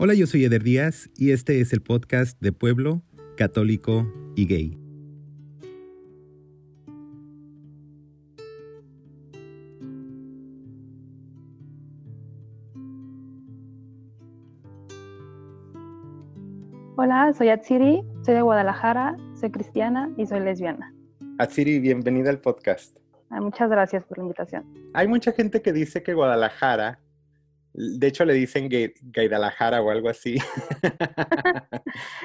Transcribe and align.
Hola, 0.00 0.14
yo 0.14 0.28
soy 0.28 0.44
Eder 0.44 0.62
Díaz 0.62 1.10
y 1.16 1.32
este 1.32 1.60
es 1.60 1.72
el 1.72 1.82
podcast 1.82 2.40
de 2.40 2.52
Pueblo, 2.52 3.02
Católico 3.36 4.06
y 4.36 4.46
Gay. 4.46 4.78
Hola, 16.96 17.32
soy 17.36 17.48
Atsiri, 17.48 18.04
soy 18.24 18.34
de 18.34 18.42
Guadalajara, 18.42 19.16
soy 19.34 19.50
cristiana 19.50 20.12
y 20.16 20.26
soy 20.26 20.38
lesbiana. 20.38 20.94
Atsiri, 21.38 21.80
bienvenida 21.80 22.30
al 22.30 22.38
podcast. 22.38 22.96
Muchas 23.30 23.68
gracias 23.68 24.04
por 24.04 24.18
la 24.18 24.22
invitación. 24.22 24.64
Hay 24.94 25.08
mucha 25.08 25.32
gente 25.32 25.60
que 25.60 25.72
dice 25.72 26.04
que 26.04 26.14
Guadalajara, 26.14 27.00
de 27.78 28.06
hecho 28.08 28.24
le 28.24 28.34
dicen 28.34 28.68
Guadalajara 29.14 29.80
o 29.80 29.90
algo 29.90 30.08
así. 30.08 30.38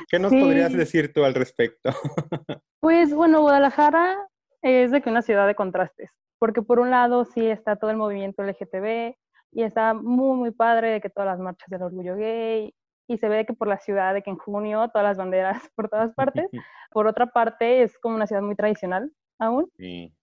¿Qué 0.09 0.17
nos 0.17 0.31
podrías 0.31 0.73
decir 0.73 1.13
tú 1.13 1.23
al 1.23 1.35
respecto? 1.35 1.91
pues 2.79 3.13
bueno, 3.13 3.41
Guadalajara 3.41 4.17
es 4.63 4.91
de 4.91 5.01
que 5.01 5.09
una 5.09 5.21
ciudad 5.21 5.45
de 5.45 5.53
contrastes, 5.53 6.11
porque 6.39 6.63
por 6.63 6.79
un 6.79 6.89
lado 6.89 7.25
sí 7.25 7.45
está 7.45 7.75
todo 7.75 7.91
el 7.91 7.97
movimiento 7.97 8.41
LGTB 8.41 9.15
y 9.51 9.63
está 9.63 9.93
muy, 9.93 10.37
muy 10.37 10.51
padre 10.51 10.89
de 10.89 11.01
que 11.01 11.09
todas 11.09 11.27
las 11.27 11.39
marchas 11.39 11.69
del 11.69 11.83
orgullo 11.83 12.15
gay 12.15 12.73
y 13.07 13.17
se 13.17 13.29
ve 13.29 13.45
que 13.45 13.53
por 13.53 13.67
la 13.67 13.77
ciudad, 13.77 14.15
de 14.15 14.23
que 14.23 14.31
en 14.31 14.37
junio 14.37 14.89
todas 14.89 15.07
las 15.07 15.17
banderas 15.17 15.61
por 15.75 15.87
todas 15.87 16.13
partes. 16.15 16.49
Por 16.89 17.05
otra 17.05 17.27
parte, 17.27 17.83
es 17.83 17.97
como 17.99 18.15
una 18.15 18.25
ciudad 18.25 18.41
muy 18.41 18.55
tradicional 18.55 19.11
aún. 19.37 19.69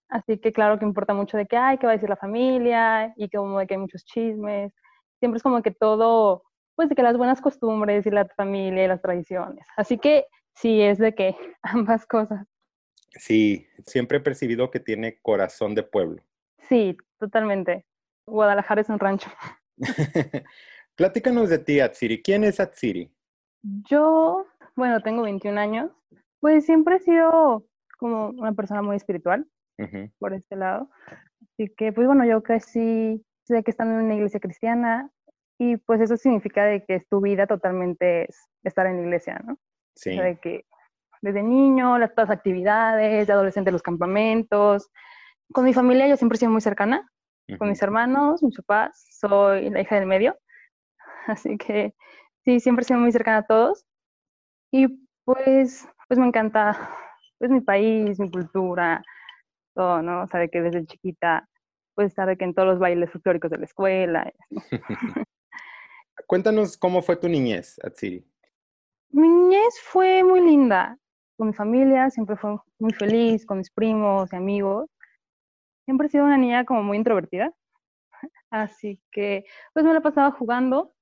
Así 0.08 0.38
que 0.38 0.52
claro 0.52 0.77
que 0.78 0.84
importa 0.84 1.14
mucho 1.14 1.36
de 1.36 1.47
que, 1.47 1.56
hay 1.56 1.78
que 1.78 1.86
va 1.86 1.92
a 1.92 1.94
decir 1.94 2.08
la 2.08 2.16
familia 2.16 3.12
y 3.16 3.30
como 3.30 3.60
de 3.60 3.69
que 3.69 3.74
hay 3.74 3.80
muchos 3.80 4.05
chismes. 4.05 4.72
Siempre 5.20 5.37
es 5.37 5.42
como 5.42 5.62
que 5.62 5.70
todo, 5.70 6.42
pues 6.74 6.88
de 6.88 6.95
que 6.95 7.02
las 7.02 7.16
buenas 7.16 7.41
costumbres 7.41 8.06
y 8.06 8.11
la 8.11 8.27
familia 8.36 8.84
y 8.84 8.89
las 8.89 9.03
tradiciones. 9.03 9.64
Así 9.77 9.98
que 9.98 10.27
sí, 10.55 10.81
es 10.81 10.98
de 10.98 11.14
que 11.14 11.36
ambas 11.62 12.06
cosas. 12.06 12.47
Sí, 13.12 13.67
siempre 13.86 14.19
he 14.19 14.20
percibido 14.20 14.70
que 14.70 14.81
tiene 14.81 15.19
corazón 15.20 15.75
de 15.75 15.83
pueblo. 15.83 16.22
Sí, 16.69 16.97
totalmente. 17.19 17.86
Guadalajara 18.27 18.81
es 18.81 18.89
un 18.89 18.98
rancho. 18.98 19.31
Platícanos 20.97 21.48
de 21.48 21.59
ti, 21.59 21.81
Atsiri. 21.81 22.22
¿Quién 22.22 22.44
es 22.44 22.61
Atsiri? 22.61 23.11
Yo, 23.89 24.47
bueno, 24.77 25.00
tengo 25.00 25.22
21 25.22 25.59
años. 25.59 25.91
Pues 26.41 26.64
siempre 26.66 26.97
he 26.97 27.00
sido 27.00 27.66
como 27.98 28.28
una 28.31 28.53
persona 28.53 28.83
muy 28.83 28.97
espiritual, 28.97 29.47
por 30.19 30.33
este 30.33 30.56
lado. 30.56 30.91
Así 31.53 31.69
que, 31.77 31.92
pues 31.92 32.06
bueno, 32.06 32.25
yo 32.25 32.42
crecí, 32.42 33.25
sé 33.44 33.62
que 33.62 33.70
estando 33.70 33.98
en 33.98 34.06
una 34.06 34.14
iglesia 34.14 34.41
cristiana 34.41 35.11
y 35.61 35.77
pues 35.77 36.00
eso 36.00 36.16
significa 36.16 36.64
de 36.64 36.83
que 36.86 37.00
tu 37.11 37.20
vida 37.20 37.47
totalmente 37.47 38.25
es 38.25 38.48
estar 38.64 38.86
en 38.86 38.97
la 38.97 39.03
iglesia, 39.03 39.42
¿no? 39.44 39.58
Sí. 39.94 40.16
de 40.19 40.39
que 40.41 40.64
desde 41.20 41.42
niño, 41.42 41.98
las, 41.98 42.14
todas 42.14 42.30
las 42.30 42.39
actividades, 42.39 43.27
de 43.27 43.33
adolescente 43.34 43.70
los 43.70 43.83
campamentos. 43.83 44.88
Con 45.53 45.66
mi 45.66 45.75
familia 45.75 46.08
yo 46.08 46.16
siempre 46.16 46.36
he 46.36 46.38
sido 46.38 46.50
muy 46.50 46.62
cercana, 46.62 47.06
con 47.58 47.69
mis 47.69 47.83
hermanos, 47.83 48.42
mis 48.42 48.56
papás, 48.56 49.06
soy 49.11 49.69
la 49.69 49.83
hija 49.83 49.97
del 49.97 50.06
medio. 50.06 50.38
así 51.27 51.58
que 51.58 51.94
sí, 52.47 52.58
siempre 52.58 52.84
he 52.84 52.86
sido 52.86 52.98
muy 52.98 53.12
cercana 53.12 53.38
a 53.38 53.47
todos. 53.47 53.84
Y 54.72 54.86
pues, 55.27 55.86
pues 56.08 56.19
me 56.19 56.27
encanta 56.27 56.91
pues 57.36 57.50
mi 57.50 57.61
país, 57.61 58.19
mi 58.19 58.31
cultura, 58.31 59.03
todo, 59.75 60.00
¿no? 60.00 60.27
Sabe 60.28 60.48
que 60.48 60.62
desde 60.62 60.86
chiquita, 60.86 61.47
pues 61.94 62.14
sabe 62.14 62.38
que 62.38 62.47
en 62.47 62.55
todos 62.55 62.66
los 62.66 62.78
bailes 62.78 63.11
folclóricos 63.11 63.50
de 63.50 63.58
la 63.58 63.66
escuela. 63.66 64.33
Cuéntanos 66.31 66.77
cómo 66.77 67.03
fue 67.03 67.17
tu 67.17 67.28
niñez, 67.28 67.81
Atsiri. 67.83 68.25
Mi 69.09 69.27
niñez 69.27 69.81
fue 69.83 70.23
muy 70.23 70.41
linda. 70.41 70.97
Con 71.37 71.48
mi 71.48 71.55
familia 71.55 72.09
siempre 72.09 72.37
fue 72.37 72.56
muy 72.78 72.93
feliz, 72.93 73.44
con 73.44 73.59
mis 73.59 73.69
primos 73.69 74.32
y 74.32 74.37
amigos. 74.37 74.88
Siempre 75.87 76.06
he 76.06 76.10
sido 76.10 76.27
una 76.27 76.37
niña 76.37 76.65
como 76.65 76.84
muy 76.84 76.99
introvertida. 76.99 77.53
Así 78.50 79.00
que, 79.10 79.44
pues 79.75 79.84
me 79.84 79.93
la 79.93 80.03
pasaba 80.03 80.31
jugando 80.31 80.94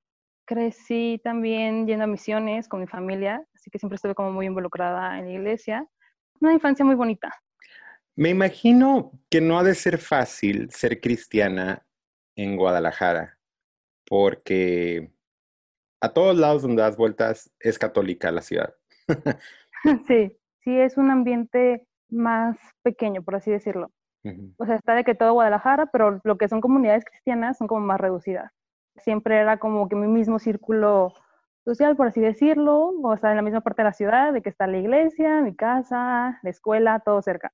crecí 0.46 1.20
también 1.22 1.86
yendo 1.86 2.04
a 2.04 2.06
misiones 2.06 2.66
con 2.66 2.80
mi 2.80 2.86
familia, 2.86 3.44
así 3.54 3.68
que 3.70 3.78
siempre 3.78 3.96
estuve 3.96 4.14
como 4.14 4.32
muy 4.32 4.46
involucrada 4.46 5.18
en 5.18 5.26
la 5.26 5.32
iglesia. 5.32 5.86
Una 6.40 6.54
infancia 6.54 6.86
muy 6.86 6.94
bonita. 6.94 7.34
Me 8.16 8.30
imagino 8.30 9.12
que 9.28 9.42
no 9.42 9.58
ha 9.58 9.62
de 9.62 9.74
ser 9.74 9.98
fácil 9.98 10.70
ser 10.70 11.02
cristiana 11.02 11.86
en 12.34 12.56
Guadalajara, 12.56 13.38
porque 14.06 15.12
a 16.00 16.12
todos 16.12 16.36
lados 16.36 16.62
donde 16.62 16.82
das 16.82 16.96
vueltas 16.96 17.50
es 17.60 17.78
católica 17.78 18.30
la 18.30 18.42
ciudad. 18.42 18.74
sí, 20.06 20.36
sí, 20.60 20.78
es 20.78 20.96
un 20.96 21.10
ambiente 21.10 21.86
más 22.08 22.56
pequeño, 22.82 23.22
por 23.22 23.36
así 23.36 23.50
decirlo. 23.50 23.90
O 24.58 24.66
sea, 24.66 24.74
está 24.74 24.94
de 24.94 25.04
que 25.04 25.14
todo 25.14 25.32
Guadalajara, 25.32 25.86
pero 25.86 26.20
lo 26.22 26.36
que 26.36 26.48
son 26.48 26.60
comunidades 26.60 27.04
cristianas 27.04 27.56
son 27.56 27.66
como 27.66 27.80
más 27.80 27.98
reducidas 27.98 28.52
siempre 29.00 29.38
era 29.38 29.58
como 29.58 29.88
que 29.88 29.96
mi 29.96 30.06
mismo 30.06 30.38
círculo 30.38 31.12
social, 31.64 31.96
por 31.96 32.08
así 32.08 32.20
decirlo, 32.20 32.94
o 33.02 33.16
sea, 33.16 33.30
en 33.30 33.36
la 33.36 33.42
misma 33.42 33.60
parte 33.60 33.82
de 33.82 33.88
la 33.88 33.92
ciudad, 33.92 34.32
de 34.32 34.42
que 34.42 34.48
está 34.48 34.66
la 34.66 34.78
iglesia, 34.78 35.40
mi 35.42 35.54
casa, 35.54 36.38
la 36.42 36.50
escuela, 36.50 37.00
todo 37.04 37.20
cerca. 37.22 37.52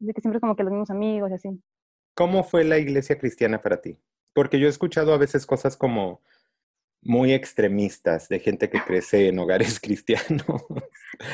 De 0.00 0.12
que 0.12 0.20
siempre 0.20 0.40
como 0.40 0.56
que 0.56 0.64
los 0.64 0.72
mismos 0.72 0.90
amigos 0.90 1.30
y 1.30 1.34
así. 1.34 1.62
¿Cómo 2.14 2.44
fue 2.44 2.64
la 2.64 2.78
iglesia 2.78 3.18
cristiana 3.18 3.62
para 3.62 3.80
ti? 3.80 3.98
Porque 4.34 4.58
yo 4.58 4.66
he 4.66 4.70
escuchado 4.70 5.14
a 5.14 5.18
veces 5.18 5.46
cosas 5.46 5.76
como 5.76 6.20
muy 7.04 7.32
extremistas 7.32 8.28
de 8.28 8.40
gente 8.40 8.70
que 8.70 8.80
crece 8.80 9.28
en 9.28 9.38
hogares 9.38 9.78
cristianos. 9.82 10.64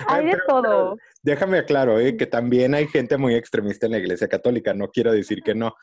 Hay 0.07 0.27
de 0.27 0.39
todo. 0.47 0.97
déjame 1.23 1.59
aclaro, 1.59 1.99
¿eh? 1.99 2.17
que 2.17 2.27
también 2.27 2.75
hay 2.75 2.87
gente 2.87 3.17
muy 3.17 3.35
extremista 3.35 3.87
en 3.87 3.93
la 3.93 3.99
iglesia 3.99 4.29
católica, 4.29 4.75
no 4.75 4.89
quiero 4.89 5.13
decir 5.13 5.43
que 5.43 5.55
no, 5.55 5.75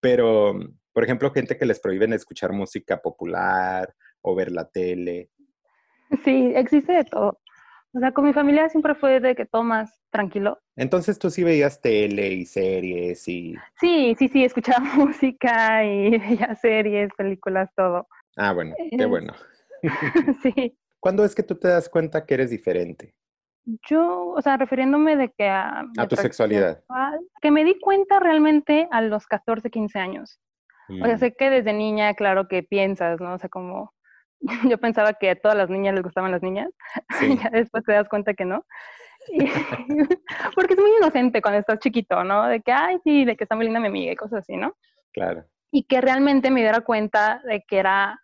pero 0.00 0.58
por 0.92 1.04
ejemplo, 1.04 1.30
gente 1.32 1.56
que 1.56 1.66
les 1.66 1.80
prohíben 1.80 2.12
escuchar 2.12 2.52
música 2.52 3.00
popular 3.00 3.94
o 4.22 4.34
ver 4.34 4.50
la 4.50 4.68
tele. 4.68 5.30
Sí, 6.24 6.52
existe 6.54 6.92
de 6.92 7.04
todo. 7.04 7.38
O 7.92 7.98
sea, 7.98 8.12
con 8.12 8.24
mi 8.24 8.32
familia 8.32 8.68
siempre 8.68 8.94
fue 8.94 9.18
de 9.20 9.34
que 9.34 9.46
todo 9.46 9.64
más 9.64 10.00
tranquilo. 10.10 10.60
Entonces 10.76 11.18
tú 11.18 11.30
sí 11.30 11.42
veías 11.42 11.80
tele 11.80 12.28
y 12.28 12.44
series 12.44 13.26
y... 13.28 13.56
Sí, 13.80 14.14
sí, 14.18 14.28
sí, 14.28 14.44
escuchaba 14.44 14.80
música 14.94 15.84
y 15.84 16.18
veía 16.18 16.54
series, 16.56 17.10
películas, 17.16 17.70
todo. 17.76 18.08
Ah, 18.36 18.52
bueno, 18.52 18.74
qué 18.98 19.06
bueno. 19.06 19.32
sí. 20.42 20.76
¿Cuándo 20.98 21.24
es 21.24 21.34
que 21.34 21.42
tú 21.42 21.54
te 21.54 21.68
das 21.68 21.88
cuenta 21.88 22.26
que 22.26 22.34
eres 22.34 22.50
diferente? 22.50 23.14
Yo, 23.88 24.28
o 24.28 24.42
sea, 24.42 24.56
refiriéndome 24.56 25.16
de 25.16 25.30
que 25.30 25.48
a... 25.48 25.84
A 25.96 26.08
tu 26.08 26.16
sexualidad. 26.16 26.82
que 27.40 27.50
me 27.50 27.64
di 27.64 27.78
cuenta 27.78 28.18
realmente 28.18 28.88
a 28.90 29.00
los 29.00 29.26
14, 29.26 29.70
15 29.70 29.98
años. 29.98 30.40
O 30.88 31.06
sea, 31.06 31.16
mm. 31.16 31.18
sé 31.18 31.34
que 31.34 31.50
desde 31.50 31.72
niña, 31.72 32.14
claro 32.14 32.48
que 32.48 32.62
piensas, 32.62 33.20
¿no? 33.20 33.34
O 33.34 33.38
sea, 33.38 33.48
como 33.48 33.92
yo 34.68 34.78
pensaba 34.78 35.12
que 35.14 35.30
a 35.30 35.36
todas 35.36 35.56
las 35.56 35.70
niñas 35.70 35.94
les 35.94 36.02
gustaban 36.02 36.32
las 36.32 36.42
niñas, 36.42 36.70
y 37.20 37.36
ya 37.36 37.50
después 37.50 37.84
te 37.84 37.92
das 37.92 38.08
cuenta 38.08 38.34
que 38.34 38.44
no. 38.44 38.64
porque 40.54 40.74
es 40.74 40.80
muy 40.80 40.90
inocente 40.98 41.42
cuando 41.42 41.60
estás 41.60 41.78
chiquito, 41.78 42.24
¿no? 42.24 42.48
De 42.48 42.60
que, 42.62 42.72
ay, 42.72 42.98
sí, 43.04 43.24
de 43.24 43.36
que 43.36 43.44
está 43.44 43.54
muy 43.54 43.66
linda 43.66 43.80
mi 43.80 43.88
amiga 43.88 44.12
y 44.12 44.16
cosas 44.16 44.40
así, 44.40 44.56
¿no? 44.56 44.74
Claro. 45.12 45.44
Y 45.70 45.84
que 45.84 46.00
realmente 46.00 46.50
me 46.50 46.60
diera 46.60 46.80
cuenta 46.80 47.40
de 47.44 47.62
que 47.66 47.78
era 47.78 48.20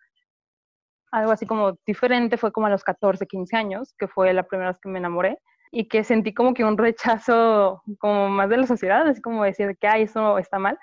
algo 1.11 1.31
así 1.31 1.45
como 1.45 1.77
diferente 1.85 2.37
fue 2.37 2.51
como 2.51 2.67
a 2.67 2.69
los 2.69 2.83
14, 2.83 3.25
15 3.25 3.55
años, 3.55 3.93
que 3.97 4.07
fue 4.07 4.33
la 4.33 4.43
primera 4.43 4.71
vez 4.71 4.79
que 4.79 4.89
me 4.89 4.99
enamoré, 4.99 5.39
y 5.71 5.87
que 5.87 6.03
sentí 6.03 6.33
como 6.33 6.53
que 6.53 6.63
un 6.63 6.77
rechazo 6.77 7.81
como 7.99 8.29
más 8.29 8.49
de 8.49 8.57
la 8.57 8.67
sociedad, 8.67 9.07
así 9.07 9.21
como 9.21 9.43
decir 9.43 9.77
que, 9.79 9.87
ay, 9.87 10.03
eso 10.03 10.37
está 10.37 10.59
mal 10.59 10.77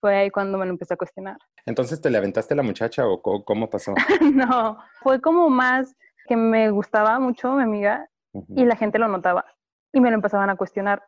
fue 0.00 0.14
ahí 0.14 0.30
cuando 0.30 0.58
me 0.58 0.66
lo 0.66 0.72
empecé 0.72 0.94
a 0.94 0.96
cuestionar. 0.96 1.36
Entonces, 1.64 2.00
¿te 2.00 2.10
le 2.10 2.18
aventaste 2.18 2.54
la 2.54 2.62
muchacha 2.62 3.06
o 3.06 3.20
cómo 3.44 3.68
pasó? 3.68 3.94
no, 4.34 4.78
fue 5.02 5.20
como 5.20 5.48
más 5.50 5.94
que 6.26 6.36
me 6.36 6.70
gustaba 6.70 7.18
mucho 7.18 7.52
mi 7.54 7.62
amiga 7.62 8.08
y 8.54 8.64
la 8.64 8.76
gente 8.76 8.98
lo 8.98 9.08
notaba 9.08 9.44
y 9.92 10.00
me 10.00 10.10
lo 10.10 10.16
empezaban 10.16 10.50
a 10.50 10.56
cuestionar. 10.56 11.02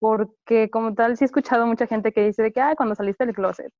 Porque 0.00 0.70
como 0.70 0.94
tal, 0.94 1.16
sí 1.16 1.24
he 1.24 1.26
escuchado 1.26 1.66
mucha 1.66 1.86
gente 1.86 2.12
que 2.12 2.24
dice 2.24 2.42
de 2.42 2.52
que, 2.52 2.60
ah, 2.60 2.74
cuando 2.76 2.94
saliste 2.94 3.26
del 3.26 3.34
closet 3.34 3.72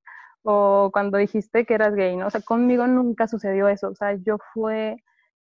o 0.45 0.91
cuando 0.93 1.19
dijiste 1.19 1.65
que 1.65 1.75
eras 1.75 1.95
gay, 1.95 2.17
¿no? 2.17 2.27
O 2.27 2.31
sea, 2.31 2.41
conmigo 2.41 2.87
nunca 2.87 3.29
sucedió 3.29 3.69
eso. 3.69 3.89
O 3.89 3.95
sea, 3.95 4.15
yo 4.15 4.39
fue 4.55 4.97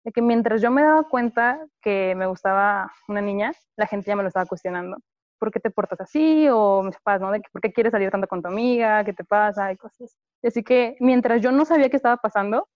de 0.04 0.12
que 0.12 0.22
mientras 0.22 0.60
yo 0.62 0.70
me 0.70 0.82
daba 0.82 1.04
cuenta 1.08 1.58
que 1.80 2.14
me 2.16 2.26
gustaba 2.26 2.92
una 3.08 3.20
niña, 3.20 3.52
la 3.76 3.86
gente 3.86 4.08
ya 4.08 4.16
me 4.16 4.22
lo 4.22 4.28
estaba 4.28 4.46
cuestionando. 4.46 4.98
¿por 5.44 5.52
qué 5.52 5.60
te 5.60 5.70
portas 5.70 6.00
así? 6.00 6.48
O 6.50 6.82
mis 6.82 6.96
papás, 6.96 7.20
¿no? 7.20 7.30
De 7.30 7.42
¿Por 7.52 7.60
qué 7.60 7.70
quieres 7.70 7.92
salir 7.92 8.10
tanto 8.10 8.26
con 8.26 8.40
tu 8.40 8.48
amiga? 8.48 9.04
¿Qué 9.04 9.12
te 9.12 9.24
pasa? 9.24 9.70
Y 9.70 9.76
cosas. 9.76 10.16
Así 10.42 10.62
que 10.62 10.96
mientras 11.00 11.42
yo 11.42 11.52
no 11.52 11.66
sabía 11.66 11.90
qué 11.90 11.96
estaba 11.96 12.16
pasando, 12.16 12.68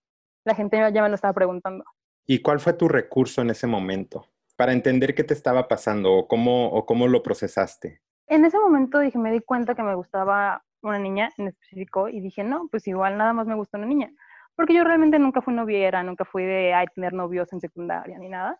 la 0.45 0.53
gente 0.53 0.77
ya 0.93 1.01
me 1.01 1.09
lo 1.09 1.15
estaba 1.15 1.33
preguntando. 1.33 1.83
¿Y 2.27 2.43
cuál 2.43 2.59
fue 2.59 2.73
tu 2.73 2.87
recurso 2.87 3.41
en 3.41 3.49
ese 3.49 3.65
momento 3.65 4.27
para 4.55 4.71
entender 4.71 5.15
qué 5.15 5.23
te 5.23 5.33
estaba 5.33 5.67
pasando 5.67 6.13
o 6.13 6.27
cómo, 6.27 6.67
o 6.67 6.85
cómo 6.85 7.07
lo 7.07 7.23
procesaste? 7.23 8.01
En 8.27 8.45
ese 8.45 8.59
momento 8.59 8.99
dije, 8.99 9.17
me 9.17 9.31
di 9.31 9.39
cuenta 9.39 9.73
que 9.73 9.81
me 9.81 9.95
gustaba 9.95 10.63
una 10.81 10.99
niña 10.99 11.31
en 11.37 11.47
específico 11.47 12.09
y 12.09 12.21
dije, 12.21 12.43
no, 12.43 12.67
pues 12.71 12.87
igual 12.87 13.17
nada 13.17 13.33
más 13.33 13.47
me 13.47 13.55
gusta 13.55 13.77
una 13.77 13.87
niña. 13.87 14.11
porque 14.55 14.73
yo 14.73 14.83
realmente 14.83 15.19
nunca 15.19 15.41
fui 15.41 15.53
noviera, 15.53 16.03
nunca 16.03 16.25
fui 16.25 16.43
de 16.43 16.73
ay, 16.73 16.87
tener 16.93 17.13
novios 17.13 17.51
en 17.53 17.61
secundaria 17.61 18.17
ni 18.19 18.29
nada. 18.29 18.59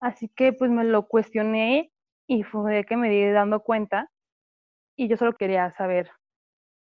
Así 0.00 0.28
que 0.28 0.52
pues 0.52 0.70
me 0.70 0.84
lo 0.84 1.06
cuestioné 1.06 1.92
y 2.26 2.42
fue 2.42 2.84
que 2.84 2.96
me 2.96 3.08
di 3.10 3.30
dando 3.30 3.60
cuenta 3.60 4.10
y 4.96 5.08
yo 5.08 5.16
solo 5.16 5.32
quería 5.34 5.70
saber 5.72 6.10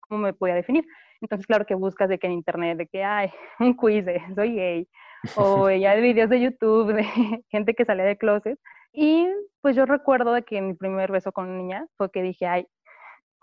cómo 0.00 0.20
me 0.20 0.32
podía 0.34 0.54
definir. 0.54 0.86
Entonces, 1.20 1.46
claro 1.46 1.66
que 1.66 1.74
buscas 1.74 2.08
de 2.08 2.18
que 2.18 2.26
en 2.26 2.34
internet, 2.34 2.78
de 2.78 2.86
que 2.86 3.04
hay 3.04 3.30
un 3.60 3.74
quiz 3.74 4.04
de 4.04 4.22
soy 4.34 4.54
gay, 4.54 4.88
o 5.36 5.70
ya 5.70 5.94
de 5.94 6.00
videos 6.00 6.30
de 6.30 6.40
YouTube 6.40 6.92
de 6.94 7.04
gente 7.50 7.74
que 7.74 7.84
sale 7.84 8.04
de 8.04 8.16
closet. 8.16 8.58
Y 8.92 9.26
pues 9.60 9.76
yo 9.76 9.86
recuerdo 9.86 10.32
de 10.32 10.42
que 10.42 10.60
mi 10.62 10.74
primer 10.74 11.12
beso 11.12 11.32
con 11.32 11.48
una 11.48 11.58
niña 11.58 11.86
fue 11.96 12.10
que 12.10 12.22
dije, 12.22 12.46
ay, 12.46 12.66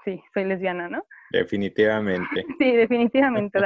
sí, 0.03 0.21
soy 0.33 0.45
lesbiana, 0.45 0.89
¿no? 0.89 1.05
Definitivamente. 1.31 2.45
Sí, 2.59 2.71
definitivamente. 2.71 3.59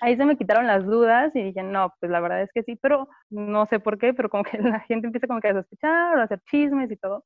ahí 0.00 0.16
se 0.16 0.24
me 0.24 0.36
quitaron 0.36 0.66
las 0.66 0.84
dudas 0.84 1.34
y 1.34 1.42
dije, 1.42 1.62
no, 1.62 1.94
pues 2.00 2.10
la 2.10 2.20
verdad 2.20 2.42
es 2.42 2.52
que 2.52 2.62
sí, 2.62 2.76
pero 2.76 3.08
no 3.30 3.66
sé 3.66 3.80
por 3.80 3.98
qué, 3.98 4.14
pero 4.14 4.28
como 4.28 4.44
que 4.44 4.58
la 4.78 4.80
gente 4.80 5.06
empieza 5.06 5.26
como 5.26 5.40
que 5.40 5.48
a 5.48 5.54
sospechar 5.54 6.16
o 6.16 6.20
a 6.20 6.24
hacer 6.24 6.40
chismes 6.50 6.90
y 6.90 6.96
todo. 6.96 7.24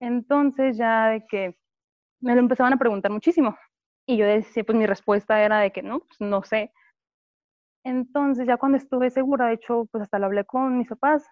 Entonces 0.00 0.76
ya 0.76 1.08
de 1.08 1.24
que 1.26 1.56
me 2.20 2.34
lo 2.34 2.40
empezaban 2.40 2.72
a 2.72 2.78
preguntar 2.78 3.10
muchísimo. 3.10 3.56
Y 4.06 4.16
yo 4.18 4.26
decía, 4.26 4.64
pues 4.64 4.76
mi 4.76 4.86
respuesta 4.86 5.42
era 5.42 5.60
de 5.60 5.72
que 5.72 5.82
no, 5.82 6.00
pues 6.00 6.20
no 6.20 6.42
sé. 6.42 6.72
Entonces 7.84 8.46
ya 8.46 8.56
cuando 8.56 8.78
estuve 8.78 9.10
segura, 9.10 9.46
de 9.46 9.54
hecho, 9.54 9.86
pues 9.90 10.02
hasta 10.02 10.18
lo 10.18 10.26
hablé 10.26 10.44
con 10.44 10.78
mis 10.78 10.88
papás, 10.88 11.26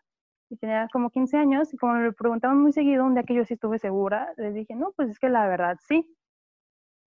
y 0.53 0.57
tenía 0.57 0.87
como 0.93 1.11
15 1.11 1.39
años, 1.39 1.73
y 1.73 1.79
como 1.79 1.95
me 1.95 2.13
preguntaban 2.13 2.61
muy 2.61 2.73
seguido 2.73 3.05
un 3.05 3.15
día 3.15 3.23
que 3.23 3.35
yo 3.35 3.45
sí 3.45 3.55
estuve 3.55 3.79
segura, 3.79 4.33
les 4.37 4.55
dije, 4.55 4.75
no, 4.75 4.93
pues 4.93 5.09
es 5.09 5.19
que 5.19 5.31
la 5.31 5.49
verdad 5.49 5.79
sí. 5.89 6.07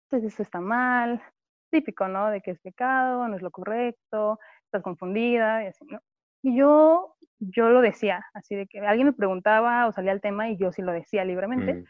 Pues 0.10 0.24
eso 0.24 0.42
está 0.42 0.60
mal, 0.60 1.22
típico, 1.70 2.08
¿no? 2.08 2.30
De 2.30 2.42
que 2.42 2.52
es 2.52 2.60
pecado, 2.60 3.28
no 3.28 3.36
es 3.36 3.42
lo 3.42 3.52
correcto, 3.52 4.40
estás 4.66 4.84
confundida, 4.84 5.64
y 5.64 5.68
así, 5.68 5.86
¿no? 5.86 6.00
Y 6.42 6.58
yo, 6.58 7.16
yo 7.40 7.70
lo 7.70 7.82
decía, 7.82 8.26
así 8.34 8.56
de 8.56 8.68
que 8.68 8.80
alguien 8.80 9.08
me 9.08 9.14
preguntaba 9.14 9.88
o 9.88 9.92
salía 9.92 10.12
el 10.12 10.22
tema 10.22 10.50
y 10.50 10.58
yo 10.58 10.72
sí 10.72 10.82
lo 10.82 10.92
decía 10.92 11.26
libremente. 11.26 11.74
Mm. 11.74 11.86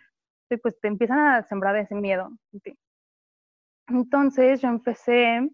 Y 0.51 0.57
pues 0.57 0.79
te 0.79 0.87
empiezan 0.87 1.19
a 1.19 1.43
sembrar 1.43 1.75
ese 1.75 1.93
miedo. 1.93 2.31
Entonces 3.87 4.61
yo 4.61 4.69
empecé, 4.69 5.47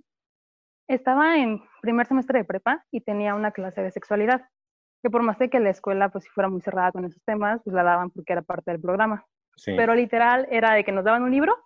estaba 0.87 1.37
en 1.37 1.61
primer 1.81 2.07
semestre 2.07 2.39
de 2.39 2.45
prepa 2.45 2.85
y 2.91 3.01
tenía 3.01 3.35
una 3.35 3.51
clase 3.51 3.81
de 3.81 3.91
sexualidad, 3.91 4.47
que 5.03 5.09
por 5.09 5.21
más 5.21 5.37
de 5.37 5.49
que 5.49 5.59
la 5.59 5.69
escuela 5.69 6.09
pues 6.09 6.23
si 6.23 6.29
fuera 6.29 6.49
muy 6.49 6.61
cerrada 6.61 6.93
con 6.93 7.03
esos 7.03 7.21
temas, 7.25 7.61
pues 7.63 7.73
la 7.73 7.83
daban 7.83 8.09
porque 8.11 8.33
era 8.33 8.41
parte 8.41 8.71
del 8.71 8.81
programa. 8.81 9.25
Pero 9.65 9.95
literal 9.95 10.47
era 10.49 10.73
de 10.73 10.83
que 10.83 10.91
nos 10.91 11.05
daban 11.05 11.23
un 11.23 11.31
libro, 11.31 11.57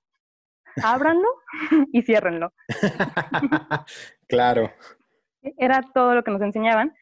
ábranlo 0.84 1.28
y 1.94 2.02
ciérrenlo. 2.02 2.54
claro. 4.28 4.72
Era 5.58 5.82
todo 5.94 6.16
lo 6.16 6.24
que 6.24 6.32
nos 6.32 6.42
enseñaban. 6.42 6.94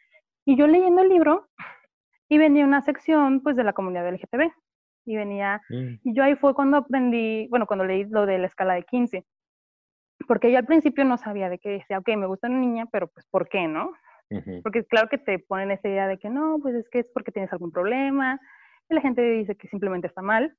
Y 0.46 0.58
yo 0.58 0.68
leyendo 0.68 1.02
el 1.02 1.10
libro 1.10 1.48
y 2.30 2.38
venía 2.38 2.66
una 2.66 2.82
sección 2.82 3.42
pues 3.42 3.56
de 3.56 3.64
la 3.64 3.74
comunidad 3.74 4.10
LGTB. 4.12 4.52
Y 5.06 5.16
venía, 5.16 5.62
mm. 5.70 6.00
y 6.04 6.14
yo 6.14 6.24
ahí 6.24 6.36
fue 6.36 6.54
cuando 6.54 6.78
aprendí, 6.78 7.48
bueno, 7.50 7.66
cuando 7.66 7.86
leí 7.86 8.04
lo 8.04 8.26
de 8.26 8.40
la 8.40 8.48
escala 8.48 8.74
de 8.74 8.84
15 8.84 9.26
porque 10.28 10.52
yo 10.52 10.58
al 10.58 10.66
principio 10.66 11.06
no 11.06 11.18
sabía 11.18 11.50
de 11.50 11.60
qué 11.60 11.70
decía, 11.70 12.00
ok, 12.00 12.10
me 12.18 12.26
gusta 12.26 12.48
una 12.48 12.60
niña, 12.60 12.86
pero 12.92 13.08
pues 13.08 13.26
¿por 13.28 13.48
qué, 13.48 13.68
no? 13.68 13.92
Porque 14.62 14.84
claro 14.86 15.08
que 15.08 15.18
te 15.18 15.40
ponen 15.40 15.72
esa 15.72 15.88
idea 15.88 16.06
de 16.06 16.18
que 16.18 16.30
no, 16.30 16.60
pues 16.62 16.76
es 16.76 16.90
que 16.90 17.00
es 17.00 17.08
porque 17.14 17.32
tienes 17.32 17.52
algún 17.54 17.72
problema, 17.72 18.40
y 18.90 18.96
la 18.96 19.02
gente 19.02 19.22
dice 19.22 19.56
que 19.56 19.70
simplemente 19.70 20.08
está 20.08 20.22
mal, 20.22 20.54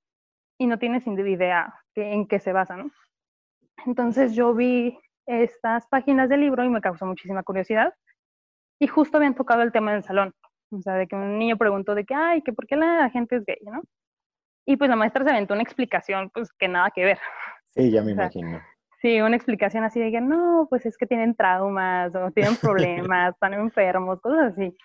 y 0.58 0.66
no 0.66 0.78
tienes 0.78 1.06
idea 1.06 1.74
en 1.94 2.26
qué 2.26 2.40
se 2.40 2.52
basa, 2.52 2.76
¿no? 2.76 2.90
Entonces 3.86 4.34
yo 4.34 4.54
vi 4.54 4.98
estas 5.26 5.86
páginas 5.86 6.28
del 6.28 6.40
libro 6.40 6.64
y 6.64 6.68
me 6.68 6.80
causó 6.80 7.06
muchísima 7.06 7.42
curiosidad, 7.42 7.94
y 8.80 8.86
justo 8.86 9.16
habían 9.16 9.34
tocado 9.34 9.62
el 9.62 9.72
tema 9.72 9.92
del 9.92 10.02
salón, 10.02 10.34
o 10.70 10.80
sea, 10.80 10.94
de 10.94 11.06
que 11.06 11.16
un 11.16 11.38
niño 11.38 11.56
preguntó 11.56 11.94
de 11.94 12.04
que, 12.04 12.14
ay, 12.14 12.42
que 12.42 12.52
por 12.52 12.66
qué 12.66 12.76
la 12.76 13.10
gente 13.10 13.36
es 13.36 13.44
gay, 13.44 13.58
¿no? 13.62 13.82
Y 14.66 14.76
pues 14.76 14.90
la 14.90 14.96
maestra 14.96 15.24
se 15.24 15.30
aventó 15.30 15.54
una 15.54 15.62
explicación, 15.62 16.30
pues 16.30 16.52
que 16.52 16.68
nada 16.68 16.90
que 16.94 17.04
ver. 17.04 17.18
Sí, 17.70 17.90
ya 17.90 18.02
me 18.02 18.12
imagino. 18.12 18.60
Sí, 19.00 19.20
una 19.20 19.36
explicación 19.36 19.84
así 19.84 20.00
de 20.00 20.10
que 20.10 20.20
no, 20.20 20.66
pues 20.68 20.84
es 20.86 20.96
que 20.96 21.06
tienen 21.06 21.34
traumas 21.34 22.14
o 22.14 22.30
tienen 22.30 22.56
problemas, 22.60 23.34
están 23.34 23.54
enfermos, 23.54 24.20
cosas 24.20 24.52
así. 24.52 24.76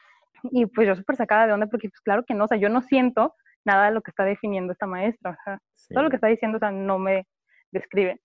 Y 0.52 0.66
pues 0.68 0.88
yo 0.88 0.96
súper 0.96 1.16
sacada 1.16 1.48
de 1.48 1.54
onda 1.54 1.68
porque 1.68 1.90
pues 1.90 2.02
claro 2.02 2.24
que 2.25 2.34
no, 2.34 2.46
o 2.46 2.48
sea, 2.48 2.58
yo 2.58 2.70
no 2.70 2.81
siento 2.81 3.36
nada 3.65 3.86
de 3.86 3.92
lo 3.92 4.01
que 4.01 4.12
está 4.12 4.24
definiendo 4.25 4.74
esta 4.74 4.88
maestra, 4.88 5.31
o 5.31 5.36
sea, 5.44 5.60
todo 5.89 6.04
lo 6.04 6.10
que 6.10 6.18
está 6.18 6.27
diciendo, 6.27 6.57
o 6.57 6.60
sea, 6.60 6.71
no 6.71 7.00
me 7.00 7.25
describe. 7.71 8.19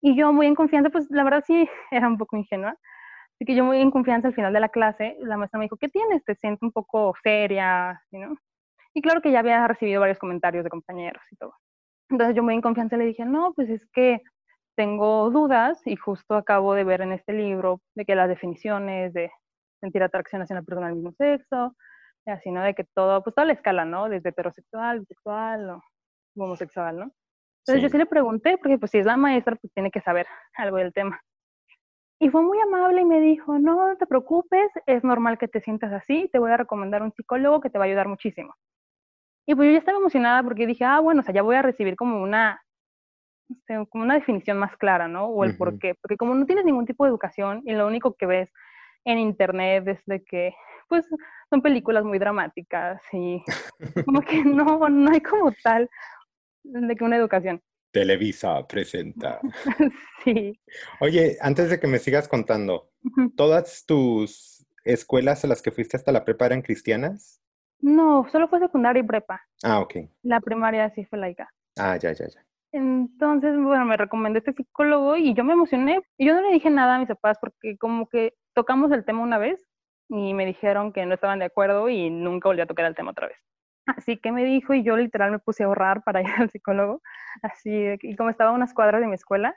Y 0.00 0.16
yo 0.16 0.32
muy 0.32 0.46
en 0.46 0.54
confianza, 0.54 0.90
pues 0.90 1.06
la 1.10 1.24
verdad 1.24 1.44
sí 1.46 1.68
era 1.90 2.08
un 2.08 2.18
poco 2.18 2.36
ingenua, 2.36 2.70
así 2.70 3.44
que 3.44 3.54
yo 3.54 3.64
muy 3.64 3.78
en 3.78 3.90
confianza 3.90 4.28
al 4.28 4.34
final 4.34 4.52
de 4.52 4.60
la 4.60 4.68
clase, 4.68 5.16
la 5.20 5.36
maestra 5.36 5.58
me 5.58 5.66
dijo, 5.66 5.76
¿qué 5.76 5.88
tienes? 5.88 6.24
Te 6.24 6.34
siento 6.36 6.64
un 6.66 6.72
poco 6.72 7.14
seria, 7.22 8.00
¿no? 8.10 8.36
Y 8.94 9.02
claro 9.02 9.20
que 9.20 9.30
ya 9.30 9.40
había 9.40 9.66
recibido 9.68 10.00
varios 10.00 10.18
comentarios 10.18 10.64
de 10.64 10.70
compañeros 10.70 11.22
y 11.30 11.36
todo. 11.36 11.52
Entonces 12.08 12.36
yo 12.36 12.42
muy 12.42 12.54
en 12.54 12.62
confianza 12.62 12.96
le 12.96 13.04
dije, 13.04 13.24
no, 13.24 13.52
pues 13.54 13.68
es 13.68 13.86
que 13.92 14.22
tengo 14.76 15.30
dudas 15.30 15.80
y 15.86 15.96
justo 15.96 16.34
acabo 16.34 16.74
de 16.74 16.84
ver 16.84 17.00
en 17.00 17.12
este 17.12 17.32
libro 17.32 17.80
de 17.94 18.04
que 18.04 18.14
las 18.14 18.28
definiciones 18.28 19.12
de 19.12 19.30
sentir 19.80 20.02
atracción 20.02 20.42
hacia 20.42 20.54
una 20.54 20.62
persona 20.62 20.86
del 20.86 20.96
mismo 20.96 21.12
sexo, 21.12 21.74
así, 22.30 22.50
¿no? 22.50 22.62
De 22.62 22.74
que 22.74 22.84
todo, 22.84 23.22
pues 23.22 23.34
toda 23.34 23.46
la 23.46 23.52
escala, 23.52 23.84
¿no? 23.84 24.08
Desde 24.08 24.30
heterosexual, 24.30 25.00
bisexual 25.00 25.70
o 25.70 25.82
homosexual, 26.36 26.98
¿no? 26.98 27.12
Entonces 27.60 27.82
yo 27.82 27.88
sí 27.88 27.98
le 27.98 28.06
pregunté, 28.06 28.58
porque 28.58 28.78
pues 28.78 28.92
si 28.92 28.98
es 28.98 29.06
la 29.06 29.16
maestra, 29.16 29.56
pues 29.56 29.72
tiene 29.72 29.90
que 29.90 30.00
saber 30.00 30.26
algo 30.54 30.76
del 30.76 30.92
tema. 30.92 31.20
Y 32.18 32.30
fue 32.30 32.42
muy 32.42 32.58
amable 32.60 33.02
y 33.02 33.04
me 33.04 33.20
dijo, 33.20 33.58
no 33.58 33.96
te 33.98 34.06
preocupes, 34.06 34.70
es 34.86 35.04
normal 35.04 35.36
que 35.36 35.48
te 35.48 35.60
sientas 35.60 35.92
así, 35.92 36.28
te 36.32 36.38
voy 36.38 36.50
a 36.50 36.56
recomendar 36.56 37.02
un 37.02 37.12
psicólogo 37.12 37.60
que 37.60 37.68
te 37.68 37.78
va 37.78 37.84
a 37.84 37.88
ayudar 37.88 38.08
muchísimo. 38.08 38.54
Y 39.46 39.54
pues 39.54 39.66
yo 39.66 39.72
ya 39.72 39.78
estaba 39.78 39.98
emocionada 39.98 40.42
porque 40.42 40.66
dije, 40.66 40.84
ah, 40.84 41.00
bueno, 41.00 41.20
o 41.20 41.22
sea, 41.24 41.34
ya 41.34 41.42
voy 41.42 41.56
a 41.56 41.62
recibir 41.62 41.96
como 41.96 42.22
una 42.22 42.60
como 43.90 44.02
una 44.02 44.14
definición 44.14 44.58
más 44.58 44.76
clara, 44.76 45.06
¿no? 45.08 45.26
O 45.26 45.44
el 45.44 45.56
por 45.56 45.78
qué. 45.78 45.94
Porque 45.94 46.16
como 46.16 46.34
no 46.34 46.46
tienes 46.46 46.64
ningún 46.64 46.86
tipo 46.86 47.04
de 47.04 47.10
educación 47.10 47.62
y 47.64 47.72
lo 47.74 47.86
único 47.86 48.14
que 48.14 48.26
ves 48.26 48.52
en 49.04 49.18
internet 49.18 49.86
es 49.86 50.04
de 50.06 50.24
que, 50.24 50.54
pues, 50.88 51.08
son 51.50 51.62
películas 51.62 52.04
muy 52.04 52.18
dramáticas 52.18 53.00
y 53.12 53.42
como 54.04 54.20
que 54.20 54.44
no, 54.44 54.88
no 54.88 55.10
hay 55.10 55.20
como 55.20 55.52
tal 55.62 55.88
de 56.64 56.96
que 56.96 57.04
una 57.04 57.16
educación. 57.16 57.62
Televisa 57.92 58.66
presenta. 58.66 59.40
sí. 60.24 60.60
Oye, 61.00 61.38
antes 61.40 61.70
de 61.70 61.80
que 61.80 61.86
me 61.86 61.98
sigas 61.98 62.28
contando, 62.28 62.90
¿todas 63.36 63.84
tus 63.86 64.66
escuelas 64.84 65.44
a 65.44 65.48
las 65.48 65.62
que 65.62 65.70
fuiste 65.70 65.96
hasta 65.96 66.12
la 66.12 66.24
prepa 66.24 66.46
eran 66.46 66.62
cristianas? 66.62 67.40
No, 67.80 68.26
solo 68.30 68.48
fue 68.48 68.58
secundaria 68.58 69.00
y 69.00 69.06
prepa. 69.06 69.40
Ah, 69.62 69.80
ok. 69.80 69.96
La 70.22 70.40
primaria 70.40 70.92
sí 70.94 71.04
fue 71.04 71.18
laica. 71.18 71.48
Ah, 71.78 71.96
ya, 71.96 72.12
ya, 72.12 72.26
ya. 72.26 72.44
Entonces, 72.72 73.54
bueno, 73.58 73.84
me 73.84 73.96
recomendó 73.96 74.38
este 74.38 74.52
psicólogo 74.52 75.16
y 75.16 75.34
yo 75.34 75.44
me 75.44 75.54
emocioné. 75.54 76.00
Y 76.18 76.26
yo 76.26 76.34
no 76.34 76.42
le 76.42 76.52
dije 76.52 76.68
nada 76.68 76.96
a 76.96 76.98
mis 76.98 77.08
papás 77.08 77.38
porque 77.40 77.78
como 77.78 78.08
que 78.08 78.34
tocamos 78.54 78.92
el 78.92 79.04
tema 79.04 79.22
una 79.22 79.38
vez 79.38 79.65
y 80.08 80.34
me 80.34 80.46
dijeron 80.46 80.92
que 80.92 81.04
no 81.06 81.14
estaban 81.14 81.38
de 81.38 81.46
acuerdo 81.46 81.88
y 81.88 82.10
nunca 82.10 82.48
volví 82.48 82.60
a 82.60 82.66
tocar 82.66 82.86
el 82.86 82.94
tema 82.94 83.10
otra 83.10 83.28
vez. 83.28 83.38
Así 83.86 84.18
que 84.18 84.32
me 84.32 84.44
dijo 84.44 84.74
y 84.74 84.82
yo 84.82 84.96
literal 84.96 85.30
me 85.30 85.38
puse 85.38 85.62
a 85.62 85.66
ahorrar 85.66 86.02
para 86.02 86.20
ir 86.22 86.30
al 86.38 86.50
psicólogo. 86.50 87.02
Así, 87.42 87.70
y 88.02 88.16
como 88.16 88.30
estaba 88.30 88.50
a 88.50 88.54
unas 88.54 88.74
cuadras 88.74 89.00
de 89.00 89.06
mi 89.06 89.14
escuela, 89.14 89.54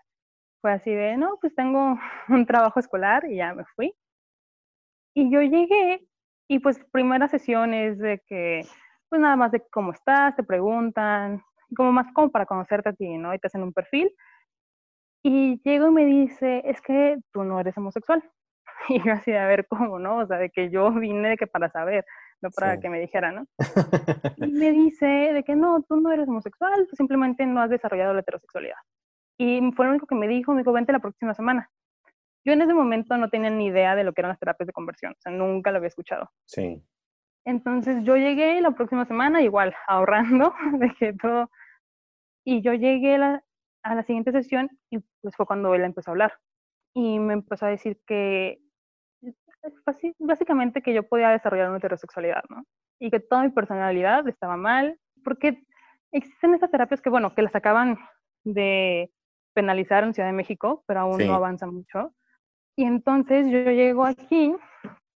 fue 0.62 0.72
así 0.74 0.92
de, 0.92 1.18
no, 1.18 1.38
pues 1.42 1.56
tengo 1.56 1.98
un 2.30 2.46
trabajo 2.46 2.80
escolar 2.80 3.26
y 3.30 3.38
ya 3.38 3.54
me 3.54 3.66
fui. 3.76 3.94
Y 5.16 5.32
yo 5.32 5.42
llegué 5.42 6.06
y 6.48 6.60
pues 6.60 6.80
primeras 6.92 7.32
sesiones 7.32 7.98
de 8.00 8.22
que, 8.28 8.66
pues 9.10 9.22
nada 9.22 9.36
más 9.36 9.52
de 9.52 9.64
cómo 9.72 9.92
estás, 9.92 10.36
te 10.36 10.44
preguntan, 10.44 11.44
como 11.76 11.92
más 11.92 12.12
como 12.14 12.32
para 12.32 12.46
conocerte 12.46 12.90
a 12.90 12.94
ti, 12.94 13.18
¿no? 13.18 13.34
Y 13.34 13.40
te 13.40 13.48
hacen 13.48 13.64
un 13.64 13.74
perfil. 13.74 14.12
Y 15.24 15.62
llego 15.64 15.88
y 15.88 15.92
me 15.92 16.06
dice, 16.06 16.62
es 16.66 16.82
que 16.82 17.18
tú 17.32 17.44
no 17.44 17.60
eres 17.60 17.78
homosexual. 17.78 18.24
Y 18.90 19.04
yo 19.04 19.14
así, 19.14 19.32
a 19.34 19.46
ver, 19.46 19.68
¿cómo, 19.68 20.00
no? 20.00 20.18
O 20.18 20.28
sea, 20.28 20.38
de 20.38 20.50
que 20.50 20.70
yo 20.70 20.92
vine 20.92 21.30
de 21.30 21.38
que 21.38 21.48
para 21.48 21.70
saber, 21.70 22.06
no 22.42 22.50
para 22.50 22.80
que 22.80 22.90
me 22.90 23.00
dijera, 23.00 23.32
¿no? 23.32 23.46
Y 24.38 24.52
me 24.52 24.72
dice 24.72 25.06
de 25.06 25.44
que 25.44 25.56
no, 25.56 25.84
tú 25.84 25.98
no 25.98 26.12
eres 26.12 26.28
homosexual, 26.28 26.88
tú 26.90 26.96
simplemente 26.96 27.46
no 27.46 27.62
has 27.62 27.70
desarrollado 27.70 28.14
la 28.14 28.22
heterosexualidad. 28.22 28.78
Y 29.38 29.62
fue 29.76 29.86
lo 29.86 29.92
único 29.92 30.08
que 30.08 30.16
me 30.16 30.28
dijo, 30.28 30.54
me 30.54 30.62
dijo, 30.62 30.74
vente 30.74 30.92
la 30.92 31.00
próxima 31.00 31.34
semana. 31.34 31.70
Yo 32.46 32.54
en 32.54 32.62
ese 32.62 32.74
momento 32.74 33.18
no 33.18 33.30
tenía 33.30 33.50
ni 33.50 33.68
idea 33.68 33.96
de 33.96 34.04
lo 34.04 34.14
que 34.14 34.22
eran 34.22 34.30
las 34.30 34.40
terapias 34.40 34.68
de 34.68 34.74
conversión, 34.74 35.14
o 35.14 35.22
sea, 35.22 35.32
nunca 35.32 35.72
lo 35.72 35.78
había 35.78 35.88
escuchado. 35.88 36.30
Sí. 36.46 36.84
Entonces 37.46 38.04
yo 38.04 38.16
llegué 38.18 38.62
la 38.62 38.72
próxima 38.72 39.06
semana 39.06 39.42
igual, 39.42 39.76
ahorrando 39.88 40.54
de 40.80 40.94
que 40.94 41.14
todo. 41.14 41.50
Y 42.46 42.62
yo 42.62 42.74
llegué 42.74 43.16
a 43.16 43.96
la 43.96 44.04
siguiente 44.04 44.32
sesión 44.32 44.70
y 44.90 45.00
pues 45.22 45.36
fue 45.36 45.46
cuando 45.46 45.74
él 45.76 45.84
empezó 45.84 46.12
a 46.12 46.14
hablar. 46.14 46.34
Y 46.94 47.20
me 47.20 47.34
empezó 47.34 47.66
a 47.66 47.70
decir 47.70 48.00
que 48.06 48.60
básicamente 50.20 50.82
que 50.82 50.94
yo 50.94 51.04
podía 51.04 51.30
desarrollar 51.30 51.70
una 51.70 51.78
heterosexualidad, 51.78 52.44
¿no? 52.50 52.64
Y 53.00 53.12
que 53.12 53.20
toda 53.20 53.44
mi 53.44 53.50
personalidad 53.50 54.28
estaba 54.28 54.58
mal, 54.58 54.98
porque 55.24 55.64
existen 56.12 56.54
estas 56.54 56.72
terapias 56.72 57.02
que, 57.02 57.10
bueno, 57.10 57.34
que 57.34 57.42
las 57.42 57.56
acaban 57.56 57.98
de 58.44 59.12
penalizar 59.54 60.04
en 60.04 60.14
Ciudad 60.14 60.30
de 60.30 60.34
México, 60.34 60.84
pero 60.88 61.02
aún 61.02 61.26
no 61.26 61.34
avanza 61.34 61.68
mucho. 61.68 62.14
Y 62.76 62.86
entonces 62.86 63.48
yo 63.50 63.72
llego 63.72 64.06
aquí 64.06 64.56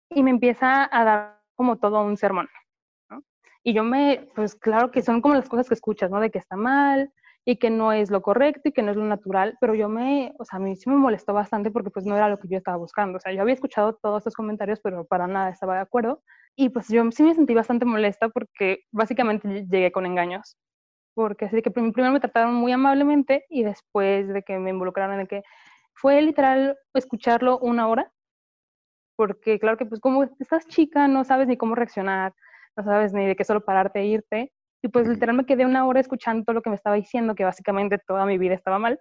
y 0.09 0.23
me 0.23 0.31
empieza 0.31 0.89
a 0.91 1.03
dar 1.03 1.41
como 1.55 1.77
todo 1.77 2.03
un 2.03 2.17
sermón. 2.17 2.49
Y 3.63 3.73
yo 3.73 3.83
me, 3.83 4.27
pues 4.35 4.55
claro 4.55 4.89
que 4.89 5.03
son 5.03 5.21
como 5.21 5.35
las 5.35 5.47
cosas 5.47 5.67
que 5.67 5.75
escuchas, 5.75 6.09
¿no? 6.09 6.19
De 6.19 6.31
que 6.31 6.39
está 6.39 6.55
mal 6.55 7.13
y 7.45 7.57
que 7.57 7.69
no 7.69 7.91
es 7.91 8.11
lo 8.11 8.21
correcto 8.21 8.69
y 8.69 8.71
que 8.71 8.83
no 8.83 8.91
es 8.91 8.97
lo 8.97 9.05
natural, 9.05 9.57
pero 9.59 9.73
yo 9.75 9.89
me, 9.89 10.33
o 10.37 10.45
sea, 10.45 10.57
a 10.57 10.59
mí 10.61 10.75
sí 10.75 10.89
me 10.89 10.95
molestó 10.95 11.33
bastante 11.33 11.71
porque 11.71 11.89
pues 11.89 12.05
no 12.05 12.15
era 12.15 12.29
lo 12.29 12.39
que 12.39 12.47
yo 12.47 12.57
estaba 12.57 12.77
buscando. 12.77 13.17
O 13.17 13.19
sea, 13.19 13.33
yo 13.33 13.41
había 13.41 13.55
escuchado 13.55 13.95
todos 13.95 14.19
estos 14.19 14.35
comentarios, 14.35 14.79
pero 14.81 15.05
para 15.05 15.27
nada 15.27 15.49
estaba 15.49 15.75
de 15.75 15.81
acuerdo. 15.81 16.21
Y 16.55 16.69
pues 16.69 16.87
yo 16.89 17.03
sí 17.11 17.23
me 17.23 17.33
sentí 17.33 17.53
bastante 17.55 17.85
molesta 17.85 18.29
porque 18.29 18.81
básicamente 18.91 19.65
llegué 19.69 19.91
con 19.91 20.05
engaños. 20.05 20.57
Porque 21.15 21.45
así 21.45 21.61
que 21.61 21.71
primero 21.71 22.11
me 22.13 22.19
trataron 22.19 22.53
muy 22.55 22.71
amablemente 22.73 23.45
y 23.49 23.63
después 23.63 24.27
de 24.29 24.43
que 24.43 24.59
me 24.59 24.71
involucraron 24.71 25.19
en 25.19 25.27
que 25.27 25.43
fue 25.95 26.21
literal 26.21 26.77
escucharlo 26.93 27.59
una 27.59 27.87
hora. 27.87 28.11
Porque 29.15 29.59
claro 29.59 29.77
que 29.77 29.85
pues 29.85 30.01
como 30.01 30.23
estás 30.39 30.67
chica 30.67 31.07
no 31.07 31.23
sabes 31.23 31.47
ni 31.47 31.57
cómo 31.57 31.75
reaccionar, 31.75 32.33
no 32.75 32.83
sabes 32.83 33.13
ni 33.13 33.25
de 33.27 33.35
qué 33.35 33.43
solo 33.43 33.63
pararte 33.63 33.99
e 33.99 34.05
irte. 34.07 34.51
Y 34.83 34.87
pues 34.89 35.07
literal 35.07 35.35
me 35.35 35.45
quedé 35.45 35.65
una 35.65 35.85
hora 35.85 35.99
escuchando 35.99 36.43
todo 36.43 36.55
lo 36.55 36.61
que 36.61 36.69
me 36.69 36.75
estaba 36.75 36.95
diciendo, 36.95 37.35
que 37.35 37.43
básicamente 37.43 37.99
toda 37.99 38.25
mi 38.25 38.37
vida 38.37 38.55
estaba 38.55 38.79
mal. 38.79 38.99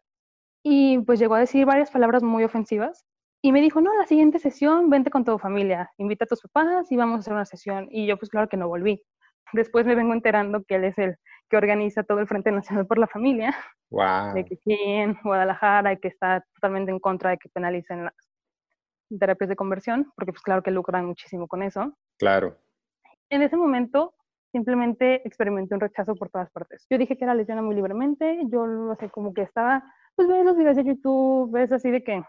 Y 0.62 0.98
pues 1.00 1.18
llegó 1.18 1.34
a 1.34 1.40
decir 1.40 1.64
varias 1.64 1.90
palabras 1.90 2.22
muy 2.22 2.44
ofensivas. 2.44 3.06
Y 3.42 3.52
me 3.52 3.62
dijo, 3.62 3.80
no, 3.80 3.96
la 3.96 4.06
siguiente 4.06 4.38
sesión, 4.38 4.90
vente 4.90 5.10
con 5.10 5.24
tu 5.24 5.38
familia, 5.38 5.90
invita 5.96 6.24
a 6.24 6.28
tus 6.28 6.42
papás 6.42 6.92
y 6.92 6.96
vamos 6.96 7.16
a 7.16 7.18
hacer 7.20 7.32
una 7.32 7.46
sesión. 7.46 7.88
Y 7.90 8.06
yo 8.06 8.18
pues 8.18 8.30
claro 8.30 8.48
que 8.48 8.58
no 8.58 8.68
volví. 8.68 9.02
Después 9.52 9.86
me 9.86 9.94
vengo 9.94 10.12
enterando 10.12 10.62
que 10.62 10.74
él 10.76 10.84
es 10.84 10.98
el 10.98 11.16
que 11.48 11.56
organiza 11.56 12.02
todo 12.02 12.20
el 12.20 12.28
Frente 12.28 12.52
Nacional 12.52 12.86
por 12.86 12.98
la 12.98 13.06
Familia. 13.06 13.56
Wow. 13.90 14.34
De 14.34 14.44
que 14.44 14.54
aquí 14.54 14.74
en 14.74 15.18
Guadalajara 15.24 15.94
y 15.94 15.98
que 15.98 16.08
está 16.08 16.44
totalmente 16.54 16.92
en 16.92 17.00
contra 17.00 17.30
de 17.30 17.38
que 17.38 17.48
penalicen 17.48 18.04
las 18.04 18.14
terapias 19.18 19.48
de 19.48 19.56
conversión, 19.56 20.12
porque 20.14 20.32
pues 20.32 20.42
claro 20.42 20.62
que 20.62 20.70
lucran 20.70 21.06
muchísimo 21.06 21.48
con 21.48 21.62
eso. 21.62 21.92
Claro. 22.18 22.56
En 23.30 23.42
ese 23.42 23.56
momento 23.56 24.14
simplemente 24.52 25.26
experimenté 25.26 25.74
un 25.74 25.80
rechazo 25.80 26.14
por 26.14 26.30
todas 26.30 26.50
partes. 26.50 26.86
Yo 26.90 26.98
dije 26.98 27.16
que 27.16 27.24
era 27.24 27.34
lesbiana 27.34 27.62
muy 27.62 27.74
libremente, 27.74 28.40
yo 28.48 28.66
no 28.66 28.94
sé, 28.96 29.10
como 29.10 29.32
que 29.32 29.42
estaba, 29.42 29.82
pues 30.16 30.28
ves 30.28 30.44
los 30.44 30.56
videos 30.56 30.76
de 30.76 30.84
YouTube, 30.84 31.52
ves 31.52 31.72
así 31.72 31.90
de 31.90 32.02
que 32.02 32.22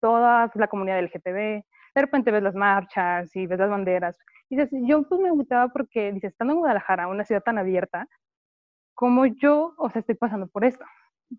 toda 0.00 0.50
la 0.54 0.68
comunidad 0.68 0.96
del 0.96 1.10
GTV, 1.10 1.64
de 1.94 2.00
repente 2.00 2.30
ves 2.30 2.42
las 2.42 2.54
marchas 2.54 3.34
y 3.36 3.46
ves 3.46 3.58
las 3.58 3.70
banderas. 3.70 4.18
Y 4.48 4.56
dices, 4.56 4.70
yo 4.86 5.02
pues 5.08 5.20
me 5.20 5.30
gustaba 5.30 5.68
porque, 5.68 6.12
dices, 6.12 6.32
estando 6.32 6.54
en 6.54 6.60
Guadalajara, 6.60 7.08
una 7.08 7.24
ciudad 7.24 7.42
tan 7.42 7.58
abierta, 7.58 8.06
como 8.94 9.26
yo, 9.26 9.74
o 9.78 9.90
sea, 9.90 10.00
estoy 10.00 10.14
pasando 10.16 10.46
por 10.48 10.64
esto, 10.64 10.84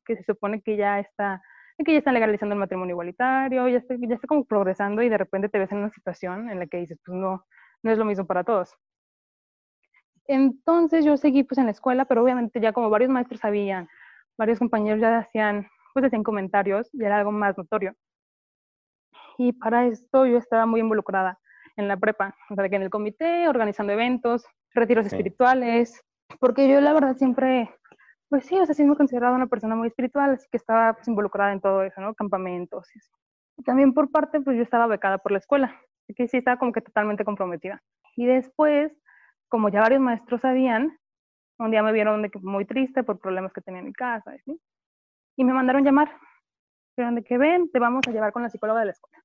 que 0.06 0.16
se 0.16 0.24
supone 0.24 0.62
que 0.62 0.78
ya 0.78 1.00
está, 1.00 1.42
que 1.86 1.92
ya 1.92 2.00
están 2.00 2.14
legalizando 2.14 2.54
el 2.54 2.60
matrimonio 2.60 2.94
igualitario, 2.94 3.68
ya 3.68 3.78
está, 3.78 3.96
ya 4.00 4.16
está 4.16 4.28
como 4.28 4.46
progresando 4.46 5.02
y 5.02 5.10
de 5.10 5.18
repente 5.18 5.50
te 5.50 5.60
ves 5.60 5.72
en 5.72 5.80
una 5.80 5.90
situación 5.90 6.50
en 6.50 6.60
la 6.60 6.68
que 6.68 6.78
dices, 6.78 7.00
pues 7.06 7.18
no, 7.18 7.46
no 7.84 7.92
es 7.92 7.98
lo 7.98 8.06
mismo 8.06 8.26
para 8.26 8.44
todos. 8.44 8.76
Entonces 10.28 11.06
yo 11.06 11.18
seguí 11.18 11.44
pues 11.44 11.58
en 11.58 11.66
la 11.66 11.72
escuela, 11.72 12.06
pero 12.06 12.24
obviamente 12.24 12.60
ya 12.60 12.74
como 12.74 12.90
varios 12.90 13.10
maestros 13.12 13.42
sabían, 13.42 13.90
varios 14.38 14.60
compañeros 14.60 15.02
ya 15.02 15.18
hacían, 15.20 15.68
pues 15.94 16.06
hacían 16.06 16.24
comentarios 16.24 16.90
y 16.94 17.04
era 17.04 17.18
algo 17.18 17.32
más 17.32 17.58
notorio. 17.58 17.96
Y 19.38 19.54
para 19.54 19.86
esto 19.88 20.26
yo 20.26 20.38
estaba 20.38 20.66
muy 20.66 20.80
involucrada 20.80 21.40
en 21.76 21.88
la 21.88 21.98
prepa, 21.98 22.36
o 22.50 22.56
sea, 22.56 22.70
que 22.70 22.76
en 22.76 22.84
el 22.84 22.90
comité, 22.90 23.48
organizando 23.48 23.94
eventos, 23.94 24.46
retiros 24.74 25.06
espirituales, 25.08 26.02
porque 26.40 26.70
yo 26.70 26.80
la 26.82 26.94
verdad 26.94 27.16
siempre, 27.18 27.74
pues 28.30 28.46
sí, 28.46 28.60
o 28.60 28.66
sea, 28.66 28.76
sí 28.76 28.84
me 28.84 28.94
he 28.94 28.98
considerado 28.98 29.36
una 29.36 29.48
persona 29.48 29.76
muy 29.76 29.88
espiritual, 29.88 30.32
así 30.32 30.48
que 30.52 30.58
estaba 30.58 30.94
pues, 30.94 31.08
involucrada 31.08 31.52
en 31.52 31.62
todo 31.62 31.84
eso, 31.84 32.00
¿no? 32.02 32.14
Campamentos 32.14 32.88
y 32.96 33.00
Y 33.58 33.64
también 33.64 33.94
por 33.94 34.12
parte, 34.12 34.40
pues 34.42 34.56
yo 34.56 34.64
estaba 34.64 34.88
becada 34.88 35.18
por 35.18 35.32
la 35.32 35.40
escuela, 35.40 35.82
así 36.04 36.14
que 36.14 36.28
sí 36.28 36.38
estaba 36.38 36.58
como 36.58 36.72
que 36.72 36.82
totalmente 36.82 37.26
comprometida. 37.26 37.82
Y 38.16 38.26
después, 38.28 38.92
como 39.54 39.70
ya 39.70 39.82
varios 39.82 40.02
maestros 40.02 40.42
sabían, 40.42 40.98
un 41.60 41.70
día 41.70 41.84
me 41.84 41.92
vieron 41.92 42.24
de 42.24 42.32
que 42.32 42.40
muy 42.40 42.66
triste 42.66 43.04
por 43.04 43.20
problemas 43.20 43.54
que 43.54 43.62
tenía 43.62 43.82
en 43.82 43.86
mi 43.86 43.94
casa, 43.94 44.36
¿sí? 44.46 44.60
Y 45.38 45.44
me 45.44 45.54
mandaron 45.54 45.84
llamar. 45.84 46.10
Dijeron 46.98 47.14
de 47.14 47.24
que 47.24 47.38
ven, 47.38 47.70
te 47.70 47.78
vamos 47.78 48.02
a 48.08 48.12
llevar 48.12 48.34
con 48.34 48.42
la 48.42 48.50
psicóloga 48.50 48.80
de 48.80 48.88
la 48.88 48.94
escuela. 48.94 49.24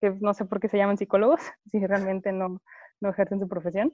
Que 0.00 0.10
no 0.20 0.32
sé 0.32 0.44
por 0.44 0.60
qué 0.60 0.68
se 0.68 0.78
llaman 0.78 0.96
psicólogos, 0.96 1.40
si 1.72 1.84
realmente 1.84 2.30
no, 2.30 2.60
no 3.00 3.08
ejercen 3.08 3.40
su 3.40 3.48
profesión. 3.48 3.92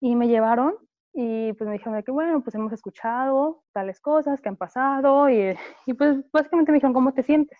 Y 0.00 0.16
me 0.16 0.28
llevaron 0.28 0.76
y 1.12 1.52
pues 1.52 1.68
me 1.68 1.74
dijeron 1.74 1.96
de 1.96 2.02
que, 2.02 2.10
bueno, 2.10 2.40
pues 2.40 2.54
hemos 2.54 2.72
escuchado 2.72 3.64
tales 3.74 4.00
cosas 4.00 4.40
que 4.40 4.48
han 4.48 4.56
pasado 4.56 5.28
y, 5.28 5.54
y 5.84 5.92
pues 5.92 6.24
básicamente 6.32 6.72
me 6.72 6.76
dijeron, 6.76 6.94
¿cómo 6.94 7.12
te 7.12 7.22
sientes? 7.22 7.58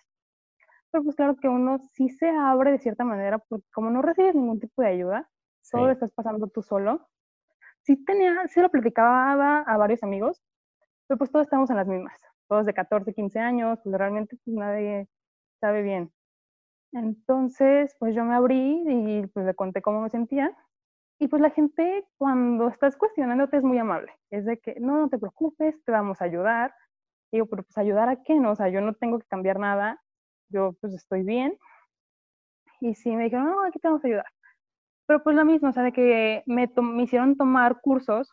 Pero 0.89 1.03
pues 1.03 1.15
claro 1.15 1.35
que 1.35 1.49
uno 1.49 1.77
sí 1.93 2.09
se 2.09 2.27
abre 2.27 2.71
de 2.71 2.79
cierta 2.79 3.03
manera 3.03 3.37
porque 3.37 3.67
como 3.71 3.91
no 3.91 4.01
recibes 4.01 4.33
ningún 4.33 4.59
tipo 4.59 4.81
de 4.81 4.87
ayuda, 4.87 5.29
todo 5.71 5.87
lo 5.87 5.91
estás 5.91 6.11
pasando 6.11 6.47
tú 6.47 6.61
solo. 6.61 7.07
Sí 7.81 8.03
tenía, 8.05 8.47
sí 8.47 8.61
lo 8.61 8.69
platicaba 8.69 9.61
a 9.61 9.77
varios 9.77 10.03
amigos, 10.03 10.41
pero 11.07 11.17
pues 11.17 11.31
todos 11.31 11.45
estamos 11.45 11.69
en 11.69 11.77
las 11.77 11.87
mismas, 11.87 12.19
todos 12.47 12.65
de 12.65 12.73
14, 12.73 13.13
15 13.13 13.39
años, 13.39 13.79
pues 13.83 13.97
realmente 13.97 14.37
pues 14.43 14.55
nadie 14.55 15.07
sabe 15.61 15.81
bien. 15.81 16.11
Entonces, 16.91 17.95
pues 17.99 18.15
yo 18.15 18.23
me 18.23 18.35
abrí 18.35 18.83
y 18.87 19.27
pues 19.27 19.45
le 19.45 19.53
conté 19.55 19.81
cómo 19.81 20.01
me 20.01 20.09
sentía 20.09 20.55
y 21.19 21.27
pues 21.27 21.41
la 21.41 21.49
gente 21.49 22.05
cuando 22.17 22.67
estás 22.67 22.95
cuestionándote 22.95 23.57
es 23.57 23.63
muy 23.63 23.77
amable. 23.79 24.11
Es 24.29 24.45
de 24.45 24.59
que, 24.59 24.75
no, 24.79 24.97
no 24.97 25.09
te 25.09 25.17
preocupes, 25.17 25.83
te 25.83 25.91
vamos 25.91 26.21
a 26.21 26.25
ayudar. 26.25 26.73
Y 27.31 27.37
digo, 27.37 27.47
pero 27.47 27.63
pues 27.63 27.77
ayudar 27.77 28.07
a 28.09 28.21
qué, 28.23 28.35
no? 28.35 28.51
O 28.51 28.55
sea, 28.55 28.69
yo 28.69 28.81
no 28.81 28.93
tengo 28.93 29.19
que 29.19 29.25
cambiar 29.27 29.59
nada, 29.59 30.01
yo 30.49 30.73
pues 30.79 30.93
estoy 30.93 31.23
bien. 31.23 31.57
Y 32.79 32.93
sí, 32.95 33.15
me 33.15 33.25
dijeron, 33.25 33.47
no, 33.47 33.65
aquí 33.65 33.79
te 33.79 33.87
vamos 33.87 34.03
a 34.03 34.07
ayudar. 34.07 34.25
Pero 35.07 35.23
pues 35.23 35.35
lo 35.35 35.45
mismo, 35.45 35.69
o 35.69 35.71
sea, 35.71 35.83
de 35.83 35.91
que 35.91 36.43
me, 36.45 36.69
me 36.75 37.03
hicieron 37.03 37.37
tomar 37.37 37.79
cursos 37.81 38.31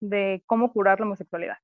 de 0.00 0.42
cómo 0.46 0.72
curar 0.72 1.00
la 1.00 1.06
homosexualidad. 1.06 1.56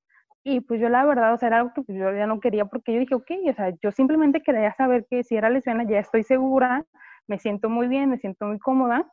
Y 0.43 0.61
pues 0.61 0.81
yo 0.81 0.89
la 0.89 1.05
verdad, 1.05 1.35
o 1.35 1.39
sea, 1.39 1.49
era 1.49 1.59
algo 1.59 1.73
que 1.75 1.83
pues, 1.83 1.99
yo 1.99 2.13
ya 2.13 2.27
no 2.27 2.41
quería 2.41 2.65
porque 2.67 2.93
yo 2.93 3.01
dije, 3.01 3.15
ok, 3.15 3.31
o 3.51 3.53
sea, 3.55 3.75
yo 3.83 3.91
simplemente 3.91 4.43
quería 4.43 4.73
saber 4.75 5.07
que 5.09 5.25
si 5.25 5.37
era 5.37 5.51
lesbiana 5.51 5.85
ya 5.85 5.99
estoy 5.99 6.23
segura, 6.23 6.85
me 7.27 7.39
siento 7.39 7.69
muy 7.69 7.89
bien, 7.89 8.11
me 8.11 8.19
siento 8.19 8.47
muy 8.47 8.59
cómoda 8.59 9.11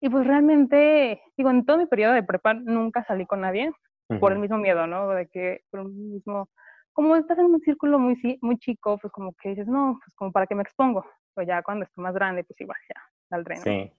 y 0.00 0.10
pues 0.10 0.26
realmente, 0.26 1.22
digo, 1.36 1.50
en 1.50 1.64
todo 1.64 1.78
mi 1.78 1.86
periodo 1.86 2.12
de 2.12 2.24
prepa 2.24 2.54
nunca 2.54 3.04
salí 3.04 3.24
con 3.24 3.42
nadie 3.42 3.70
por 4.18 4.32
el 4.32 4.40
mismo 4.40 4.58
miedo, 4.58 4.86
¿no? 4.88 5.08
De 5.10 5.28
que 5.28 5.60
por 5.70 5.80
el 5.80 5.88
mismo, 5.90 6.50
como 6.92 7.14
estás 7.14 7.38
en 7.38 7.46
un 7.46 7.60
círculo 7.60 8.00
muy, 8.00 8.18
muy 8.42 8.58
chico, 8.58 8.98
pues 8.98 9.12
como 9.12 9.32
que 9.34 9.50
dices, 9.50 9.68
no, 9.68 10.00
pues 10.04 10.12
como 10.16 10.32
para 10.32 10.48
qué 10.48 10.56
me 10.56 10.62
expongo. 10.62 11.06
Pues 11.34 11.46
ya 11.46 11.62
cuando 11.62 11.84
estoy 11.84 12.02
más 12.02 12.14
grande, 12.14 12.42
pues 12.42 12.60
igual 12.60 12.76
ya 12.88 13.00
saldré, 13.28 13.54
¿no? 13.54 13.62
Sí. 13.62 13.92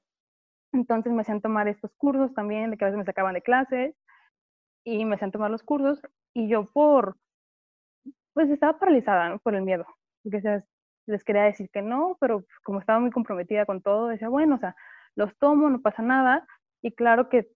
Entonces 0.73 1.13
me 1.13 1.21
hacían 1.21 1.41
tomar 1.41 1.67
estos 1.67 1.93
cursos 1.95 2.33
también, 2.33 2.71
de 2.71 2.77
que 2.77 2.85
a 2.85 2.87
veces 2.87 2.97
me 2.97 3.05
sacaban 3.05 3.35
de 3.35 3.41
clases 3.41 3.95
y 4.83 5.05
me 5.05 5.15
hacían 5.15 5.31
tomar 5.31 5.51
los 5.51 5.63
cursos 5.63 6.01
y 6.33 6.47
yo 6.47 6.65
por, 6.65 7.17
pues 8.33 8.49
estaba 8.49 8.79
paralizada, 8.79 9.29
¿no? 9.29 9.39
Por 9.39 9.55
el 9.55 9.61
miedo. 9.61 9.85
Porque 10.23 10.41
les 11.05 11.23
quería 11.23 11.43
decir 11.43 11.69
que 11.69 11.81
no, 11.81 12.17
pero 12.19 12.43
como 12.63 12.79
estaba 12.79 12.99
muy 12.99 13.11
comprometida 13.11 13.65
con 13.65 13.81
todo, 13.81 14.07
decía, 14.07 14.29
bueno, 14.29 14.55
o 14.55 14.57
sea, 14.57 14.75
los 15.15 15.37
tomo, 15.37 15.69
no 15.69 15.81
pasa 15.81 16.01
nada. 16.01 16.47
Y 16.81 16.93
claro 16.93 17.29
que 17.29 17.49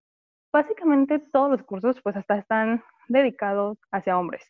básicamente 0.53 1.19
todos 1.19 1.49
los 1.49 1.63
cursos 1.63 1.99
pues 2.01 2.15
hasta 2.15 2.37
están 2.37 2.83
dedicados 3.07 3.77
hacia 3.91 4.17
hombres. 4.17 4.43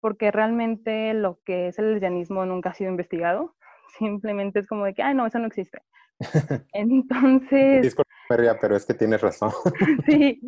Porque 0.00 0.30
realmente 0.30 1.14
lo 1.14 1.40
que 1.44 1.68
es 1.68 1.78
el 1.78 1.92
lesbianismo 1.92 2.44
nunca 2.44 2.70
ha 2.70 2.74
sido 2.74 2.90
investigado. 2.90 3.54
Simplemente 3.98 4.60
es 4.60 4.66
como 4.66 4.84
de 4.84 4.94
que, 4.94 5.02
ay, 5.02 5.14
no, 5.14 5.26
eso 5.26 5.38
no 5.38 5.46
existe. 5.46 5.80
Entonces... 6.72 7.82
Disculpa, 7.82 8.10
pero 8.28 8.76
es 8.76 8.86
que 8.86 8.94
tienes 8.94 9.20
razón. 9.20 9.50
sí, 10.06 10.40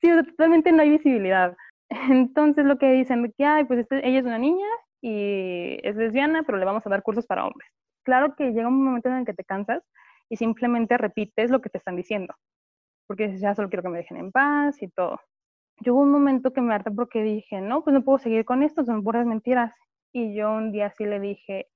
sí, 0.00 0.08
totalmente 0.26 0.72
no 0.72 0.82
hay 0.82 0.90
visibilidad. 0.90 1.56
Entonces 1.88 2.64
lo 2.64 2.78
que 2.78 2.90
dicen 2.92 3.32
que, 3.36 3.44
ay, 3.44 3.64
pues 3.64 3.80
este, 3.80 4.06
ella 4.06 4.18
es 4.18 4.24
una 4.24 4.38
niña 4.38 4.66
y 5.00 5.78
es 5.82 5.96
lesbiana, 5.96 6.42
pero 6.44 6.58
le 6.58 6.64
vamos 6.64 6.86
a 6.86 6.90
dar 6.90 7.02
cursos 7.02 7.26
para 7.26 7.46
hombres. 7.46 7.68
Claro 8.04 8.34
que 8.36 8.52
llega 8.52 8.68
un 8.68 8.82
momento 8.82 9.08
en 9.08 9.16
el 9.16 9.24
que 9.26 9.34
te 9.34 9.44
cansas 9.44 9.82
y 10.28 10.36
simplemente 10.36 10.98
repites 10.98 11.50
lo 11.50 11.60
que 11.60 11.70
te 11.70 11.78
están 11.78 11.96
diciendo, 11.96 12.34
porque 13.06 13.36
ya 13.36 13.54
solo 13.54 13.68
quiero 13.68 13.82
que 13.82 13.88
me 13.90 13.98
dejen 13.98 14.16
en 14.16 14.32
paz 14.32 14.82
y 14.82 14.88
todo. 14.88 15.20
Yo 15.80 15.94
hubo 15.94 16.02
un 16.02 16.10
momento 16.10 16.52
que 16.52 16.60
me 16.60 16.74
harté 16.74 16.90
porque 16.90 17.22
dije, 17.22 17.60
no, 17.60 17.82
pues 17.82 17.94
no 17.94 18.02
puedo 18.04 18.18
seguir 18.18 18.44
con 18.44 18.62
esto, 18.62 18.84
son 18.84 19.02
puras 19.02 19.26
mentiras. 19.26 19.72
Y 20.12 20.34
yo 20.34 20.52
un 20.52 20.70
día 20.70 20.92
sí 20.96 21.04
le 21.04 21.18
dije 21.18 21.66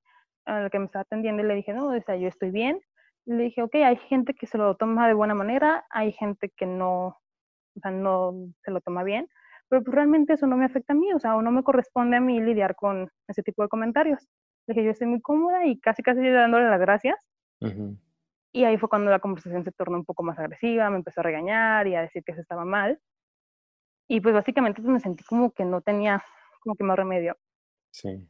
al 0.44 0.70
que 0.70 0.78
me 0.78 0.86
estaba 0.86 1.02
atendiendo 1.02 1.42
y 1.42 1.46
le 1.46 1.54
dije, 1.54 1.72
no, 1.72 1.88
o 1.88 2.00
sea, 2.00 2.16
yo 2.16 2.28
estoy 2.28 2.50
bien. 2.50 2.80
Le 3.28 3.44
dije, 3.44 3.62
ok, 3.62 3.74
hay 3.74 3.96
gente 3.96 4.32
que 4.32 4.46
se 4.46 4.56
lo 4.56 4.74
toma 4.76 5.06
de 5.06 5.12
buena 5.12 5.34
manera, 5.34 5.84
hay 5.90 6.12
gente 6.12 6.48
que 6.48 6.64
no, 6.64 7.08
o 7.08 7.80
sea, 7.82 7.90
no 7.90 8.32
se 8.64 8.70
lo 8.70 8.80
toma 8.80 9.02
bien, 9.02 9.28
pero 9.68 9.84
pues 9.84 9.94
realmente 9.94 10.32
eso 10.32 10.46
no 10.46 10.56
me 10.56 10.64
afecta 10.64 10.94
a 10.94 10.96
mí, 10.96 11.12
o 11.12 11.18
sea, 11.18 11.34
no 11.36 11.50
me 11.50 11.62
corresponde 11.62 12.16
a 12.16 12.20
mí 12.20 12.40
lidiar 12.40 12.74
con 12.74 13.10
ese 13.26 13.42
tipo 13.42 13.62
de 13.62 13.68
comentarios. 13.68 14.26
Le 14.66 14.72
dije, 14.72 14.84
yo 14.84 14.90
estoy 14.92 15.08
muy 15.08 15.20
cómoda 15.20 15.66
y 15.66 15.78
casi 15.78 16.02
casi 16.02 16.26
dándole 16.26 16.70
las 16.70 16.80
gracias. 16.80 17.16
Y 18.50 18.64
ahí 18.64 18.78
fue 18.78 18.88
cuando 18.88 19.10
la 19.10 19.18
conversación 19.18 19.62
se 19.62 19.72
tornó 19.72 19.98
un 19.98 20.06
poco 20.06 20.22
más 20.22 20.38
agresiva, 20.38 20.88
me 20.88 20.96
empezó 20.96 21.20
a 21.20 21.24
regañar 21.24 21.86
y 21.86 21.96
a 21.96 22.00
decir 22.00 22.24
que 22.24 22.32
eso 22.32 22.40
estaba 22.40 22.64
mal. 22.64 22.98
Y 24.08 24.22
pues 24.22 24.34
básicamente 24.34 24.80
pues, 24.80 24.90
me 24.90 25.00
sentí 25.00 25.22
como 25.24 25.50
que 25.50 25.66
no 25.66 25.82
tenía 25.82 26.24
como 26.62 26.76
que 26.76 26.84
más 26.84 26.96
remedio. 26.96 27.36
Sí. 27.90 28.26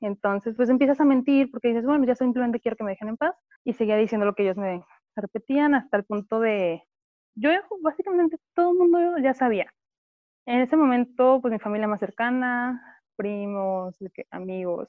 Entonces, 0.00 0.54
pues 0.54 0.68
empiezas 0.68 1.00
a 1.00 1.06
mentir 1.06 1.50
porque 1.50 1.68
dices, 1.68 1.86
bueno, 1.86 2.04
ya 2.04 2.14
simplemente 2.14 2.60
quiero 2.60 2.76
que 2.76 2.84
me 2.84 2.90
dejen 2.90 3.08
en 3.08 3.16
paz. 3.16 3.34
Y 3.64 3.72
seguía 3.72 3.96
diciendo 3.96 4.26
lo 4.26 4.34
que 4.34 4.42
ellos 4.42 4.56
me 4.56 4.84
repetían 5.16 5.74
hasta 5.74 5.96
el 5.96 6.04
punto 6.04 6.40
de, 6.40 6.82
yo 7.34 7.50
básicamente 7.82 8.38
todo 8.54 8.72
el 8.72 8.78
mundo 8.78 9.18
ya 9.18 9.34
sabía. 9.34 9.72
En 10.46 10.60
ese 10.60 10.76
momento, 10.76 11.40
pues 11.40 11.52
mi 11.52 11.58
familia 11.58 11.88
más 11.88 12.00
cercana, 12.00 13.02
primos, 13.16 13.96
amigos. 14.30 14.88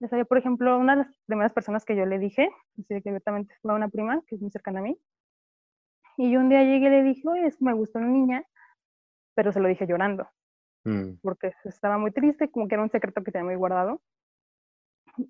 Ya 0.00 0.08
sabía, 0.08 0.24
por 0.24 0.38
ejemplo, 0.38 0.78
una 0.78 0.94
de 0.94 1.04
las 1.04 1.16
primeras 1.26 1.52
personas 1.52 1.84
que 1.84 1.96
yo 1.96 2.06
le 2.06 2.18
dije, 2.18 2.50
así 2.78 2.84
que 2.86 3.10
directamente 3.10 3.54
fue 3.62 3.74
una 3.74 3.88
prima 3.88 4.22
que 4.26 4.36
es 4.36 4.40
muy 4.40 4.50
cercana 4.50 4.80
a 4.80 4.82
mí. 4.82 4.98
Y 6.16 6.30
yo 6.30 6.40
un 6.40 6.48
día 6.48 6.62
llegué 6.62 6.86
y 6.86 6.90
le 6.90 7.02
dije, 7.02 7.26
oye, 7.26 7.46
es 7.46 7.60
me 7.60 7.72
gusta 7.72 7.98
una 7.98 8.08
niña, 8.08 8.44
pero 9.34 9.52
se 9.52 9.60
lo 9.60 9.68
dije 9.68 9.86
llorando. 9.86 10.28
Mm. 10.84 11.14
Porque 11.22 11.52
estaba 11.64 11.98
muy 11.98 12.12
triste, 12.12 12.50
como 12.50 12.68
que 12.68 12.74
era 12.74 12.82
un 12.82 12.90
secreto 12.90 13.24
que 13.24 13.32
tenía 13.32 13.46
muy 13.46 13.56
guardado. 13.56 14.00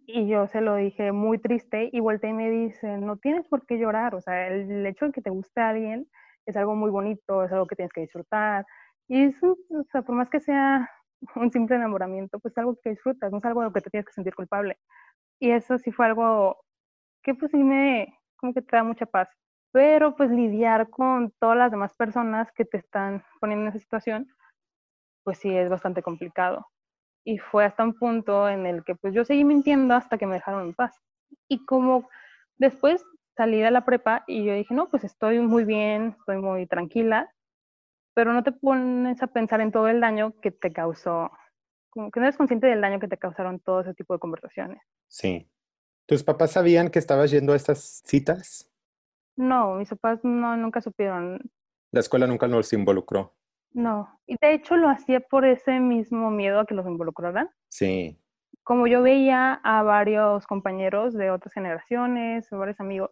Y 0.06 0.28
yo 0.28 0.46
se 0.48 0.60
lo 0.60 0.74
dije 0.76 1.12
muy 1.12 1.38
triste 1.38 1.88
y 1.92 2.00
volteé 2.00 2.30
y 2.30 2.32
me 2.34 2.50
dice, 2.50 2.98
no 2.98 3.16
tienes 3.16 3.46
por 3.48 3.64
qué 3.66 3.78
llorar, 3.78 4.14
o 4.14 4.20
sea, 4.20 4.48
el, 4.48 4.84
hecho 4.86 5.06
de 5.06 5.12
que 5.12 5.22
te 5.22 5.30
guste 5.30 5.60
a 5.60 5.70
alguien 5.70 6.08
es 6.46 6.56
algo 6.56 6.74
muy 6.74 6.90
bonito, 6.90 7.44
es 7.44 7.52
algo 7.52 7.66
que 7.66 7.76
tienes 7.76 7.92
que 7.92 8.02
disfrutar. 8.02 8.66
Y 9.08 9.24
eso, 9.24 9.56
o 9.70 9.84
sea, 9.92 10.02
por 10.02 10.14
más 10.14 10.28
que 10.30 10.40
sea 10.40 10.90
un 11.36 11.50
simple 11.50 11.76
enamoramiento, 11.76 12.38
pues 12.40 12.52
es 12.52 12.58
algo 12.58 12.76
que 12.82 12.90
disfrutas, 12.90 13.32
no 13.32 13.38
es 13.38 13.44
algo 13.44 13.60
de 13.60 13.66
lo 13.68 13.72
que 13.72 13.80
te 13.80 13.90
tienes 13.90 14.06
que 14.06 14.12
sentir 14.12 14.34
culpable. 14.34 14.78
Y 15.40 15.50
eso 15.52 15.78
sí 15.78 15.92
fue 15.92 16.06
algo 16.06 16.58
que 17.22 17.34
pues 17.34 17.52
sí 17.52 17.58
me, 17.58 18.18
como 18.36 18.54
que 18.54 18.62
te 18.62 18.76
da 18.76 18.84
mucha 18.84 19.06
paz. 19.06 19.28
Pero 19.72 20.16
pues 20.16 20.30
lidiar 20.30 20.90
con 20.90 21.32
todas 21.40 21.58
las 21.58 21.70
demás 21.70 21.94
personas 21.94 22.52
que 22.52 22.64
te 22.64 22.78
están 22.78 23.24
poniendo 23.40 23.64
en 23.64 23.68
esa 23.70 23.78
situación, 23.80 24.28
pues 25.24 25.38
sí 25.38 25.56
es 25.56 25.70
bastante 25.70 26.02
complicado 26.02 26.66
y 27.28 27.36
fue 27.36 27.66
hasta 27.66 27.84
un 27.84 27.92
punto 27.92 28.48
en 28.48 28.64
el 28.64 28.82
que 28.84 28.94
pues 28.94 29.12
yo 29.12 29.22
seguí 29.22 29.44
mintiendo 29.44 29.94
hasta 29.94 30.16
que 30.16 30.24
me 30.24 30.36
dejaron 30.36 30.62
en 30.62 30.72
paz. 30.72 30.98
Y 31.46 31.62
como 31.66 32.08
después 32.56 33.04
salí 33.36 33.60
de 33.60 33.70
la 33.70 33.84
prepa 33.84 34.24
y 34.26 34.46
yo 34.46 34.54
dije, 34.54 34.72
no, 34.72 34.88
pues 34.88 35.04
estoy 35.04 35.38
muy 35.40 35.64
bien, 35.64 36.16
estoy 36.18 36.38
muy 36.38 36.66
tranquila, 36.66 37.30
pero 38.14 38.32
no 38.32 38.42
te 38.42 38.52
pones 38.52 39.22
a 39.22 39.26
pensar 39.26 39.60
en 39.60 39.72
todo 39.72 39.88
el 39.88 40.00
daño 40.00 40.40
que 40.40 40.50
te 40.52 40.72
causó, 40.72 41.30
como 41.90 42.10
que 42.10 42.18
no 42.18 42.24
eres 42.24 42.38
consciente 42.38 42.66
del 42.66 42.80
daño 42.80 42.98
que 42.98 43.08
te 43.08 43.18
causaron 43.18 43.60
todo 43.60 43.82
ese 43.82 43.92
tipo 43.92 44.14
de 44.14 44.20
conversaciones. 44.20 44.80
Sí. 45.06 45.50
¿Tus 46.06 46.24
papás 46.24 46.52
sabían 46.52 46.88
que 46.88 46.98
estabas 46.98 47.30
yendo 47.30 47.52
a 47.52 47.56
estas 47.56 48.02
citas? 48.06 48.72
No, 49.36 49.74
mis 49.74 49.90
papás 49.90 50.20
no, 50.22 50.56
nunca 50.56 50.80
supieron. 50.80 51.42
La 51.92 52.00
escuela 52.00 52.26
nunca 52.26 52.48
nos 52.48 52.72
involucró. 52.72 53.34
No, 53.72 54.08
y 54.26 54.36
de 54.40 54.54
hecho 54.54 54.76
lo 54.76 54.88
hacía 54.88 55.20
por 55.20 55.44
ese 55.44 55.80
mismo 55.80 56.30
miedo 56.30 56.60
a 56.60 56.66
que 56.66 56.74
los 56.74 56.86
involucraran. 56.86 57.50
Sí. 57.68 58.18
Como 58.62 58.86
yo 58.86 59.02
veía 59.02 59.60
a 59.62 59.82
varios 59.82 60.46
compañeros 60.46 61.14
de 61.14 61.30
otras 61.30 61.52
generaciones, 61.52 62.48
varios 62.50 62.80
amigos, 62.80 63.10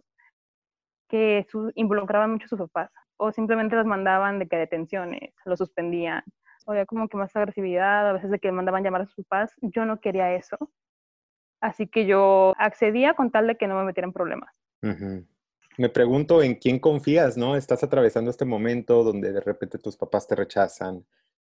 que 1.09 1.47
involucraban 1.75 2.33
mucho 2.33 2.47
a 2.47 2.49
sus 2.49 2.59
papás, 2.59 2.91
o 3.17 3.33
simplemente 3.33 3.77
los 3.77 3.87
mandaban 3.87 4.39
de 4.39 4.49
que 4.49 4.57
detenciones, 4.57 5.35
los 5.45 5.59
suspendían, 5.59 6.25
o 6.67 6.73
había 6.73 6.85
como 6.85 7.09
que 7.09 7.17
más 7.17 7.35
agresividad, 7.37 8.09
a 8.09 8.13
veces 8.13 8.31
de 8.31 8.39
que 8.39 8.51
mandaban 8.51 8.83
llamar 8.83 9.03
a 9.03 9.07
sus 9.07 9.25
papás, 9.25 9.55
yo 9.63 9.85
no 9.85 10.01
quería 10.01 10.33
eso. 10.35 10.57
Así 11.61 11.87
que 11.87 12.07
yo 12.07 12.55
accedía 12.59 13.15
con 13.15 13.31
tal 13.31 13.47
de 13.47 13.57
que 13.57 13.67
no 13.67 13.77
me 13.77 13.85
metieran 13.85 14.13
problemas 14.13 14.53
me 15.79 15.89
pregunto 15.89 16.43
en 16.43 16.55
quién 16.55 16.79
confías, 16.79 17.37
¿no? 17.37 17.57
Estás 17.57 17.83
atravesando 17.83 18.31
este 18.31 18.45
momento 18.45 19.05
donde 19.05 19.33
de 19.33 19.41
repente 19.41 19.79
tus 19.79 19.97
papás 19.97 20.27
te 20.27 20.35
rechazan, 20.35 21.07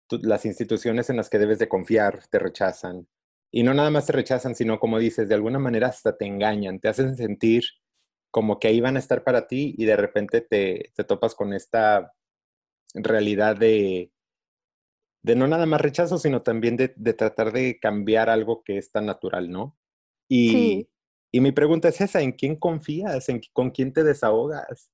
las 0.09 0.45
instituciones 0.45 1.09
en 1.09 1.17
las 1.17 1.29
que 1.29 1.39
debes 1.39 1.59
de 1.59 1.67
confiar 1.67 2.25
te 2.27 2.39
rechazan. 2.39 3.07
Y 3.51 3.63
no 3.63 3.73
nada 3.73 3.91
más 3.91 4.07
te 4.07 4.13
rechazan, 4.13 4.55
sino 4.55 4.79
como 4.79 4.99
dices, 4.99 5.29
de 5.29 5.35
alguna 5.35 5.59
manera 5.59 5.87
hasta 5.87 6.17
te 6.17 6.25
engañan, 6.25 6.79
te 6.79 6.87
hacen 6.87 7.15
sentir 7.15 7.63
como 8.31 8.59
que 8.59 8.67
ahí 8.67 8.81
van 8.81 8.95
a 8.95 8.99
estar 8.99 9.23
para 9.23 9.47
ti 9.47 9.75
y 9.77 9.85
de 9.85 9.95
repente 9.95 10.41
te, 10.41 10.91
topas 11.05 11.35
con 11.35 11.53
esta 11.53 12.13
realidad 12.95 13.55
de, 13.55 14.11
de 15.21 15.35
no 15.35 15.47
nada 15.47 15.67
más 15.67 15.81
rechazo, 15.81 16.17
sino 16.17 16.41
también 16.41 16.75
de, 16.75 16.89
tratar 17.13 17.51
de 17.51 17.79
cambiar 17.79 18.31
algo 18.31 18.63
que 18.63 18.79
es 18.79 18.91
tan 18.91 19.05
natural, 19.05 19.51
¿no? 19.51 19.77
Y, 20.27 20.49
sí. 20.49 20.89
Y 21.35 21.41
mi 21.41 21.51
pregunta 21.51 21.87
es 21.87 21.99
esa, 21.99 22.21
¿en 22.21 22.31
quién 22.31 22.55
confías? 22.55 23.27
¿En, 23.27 23.41
¿Con 23.53 23.71
quién 23.71 23.91
te 23.91 24.03
desahogas? 24.03 24.91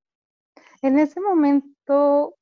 En 0.82 0.98
ese 0.98 1.20
momento, 1.20 2.36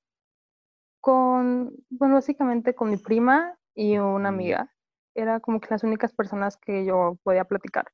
con, 1.02 1.74
bueno, 1.90 2.14
básicamente 2.14 2.76
con 2.76 2.92
mi 2.92 2.98
prima 2.98 3.58
y 3.74 3.98
una 3.98 4.30
amiga. 4.30 4.72
Era 5.16 5.40
como 5.40 5.60
que 5.60 5.70
las 5.72 5.84
únicas 5.84 6.14
personas 6.14 6.58
que 6.58 6.86
yo 6.86 7.18
podía 7.24 7.46
platicar 7.46 7.88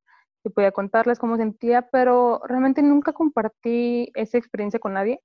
y 0.44 0.50
podía 0.50 0.74
contarles 0.74 1.20
cómo 1.20 1.38
sentía, 1.38 1.89
pero 1.89 2.42
realmente 2.50 2.82
nunca 2.82 3.13
compartí 3.13 4.12
esa 4.13 4.38
experiencia 4.38 4.82
con 4.82 4.92
nadie, 4.92 5.22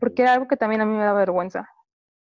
porque 0.00 0.22
era 0.22 0.32
algo 0.32 0.48
que 0.48 0.56
también 0.56 0.80
a 0.80 0.86
mí 0.86 0.94
me 0.94 1.04
daba 1.04 1.18
vergüenza, 1.18 1.68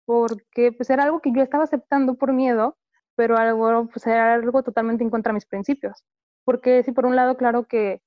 porque 0.05 0.71
pues 0.71 0.89
era 0.89 1.03
algo 1.03 1.19
que 1.19 1.33
yo 1.33 1.41
estaba 1.41 1.65
aceptando 1.65 2.15
por 2.15 2.31
miedo, 2.31 2.77
pero 3.15 3.35
algo, 3.35 3.89
pues 3.89 4.07
era 4.07 4.33
algo 4.33 4.63
totalmente 4.63 5.03
en 5.03 5.09
contra 5.09 5.31
de 5.31 5.35
mis 5.35 5.45
principios 5.45 6.05
porque 6.47 6.81
sí, 6.81 6.93
por 6.93 7.05
un 7.05 7.17
lado, 7.17 7.35
claro 7.35 7.65
que, 7.65 8.01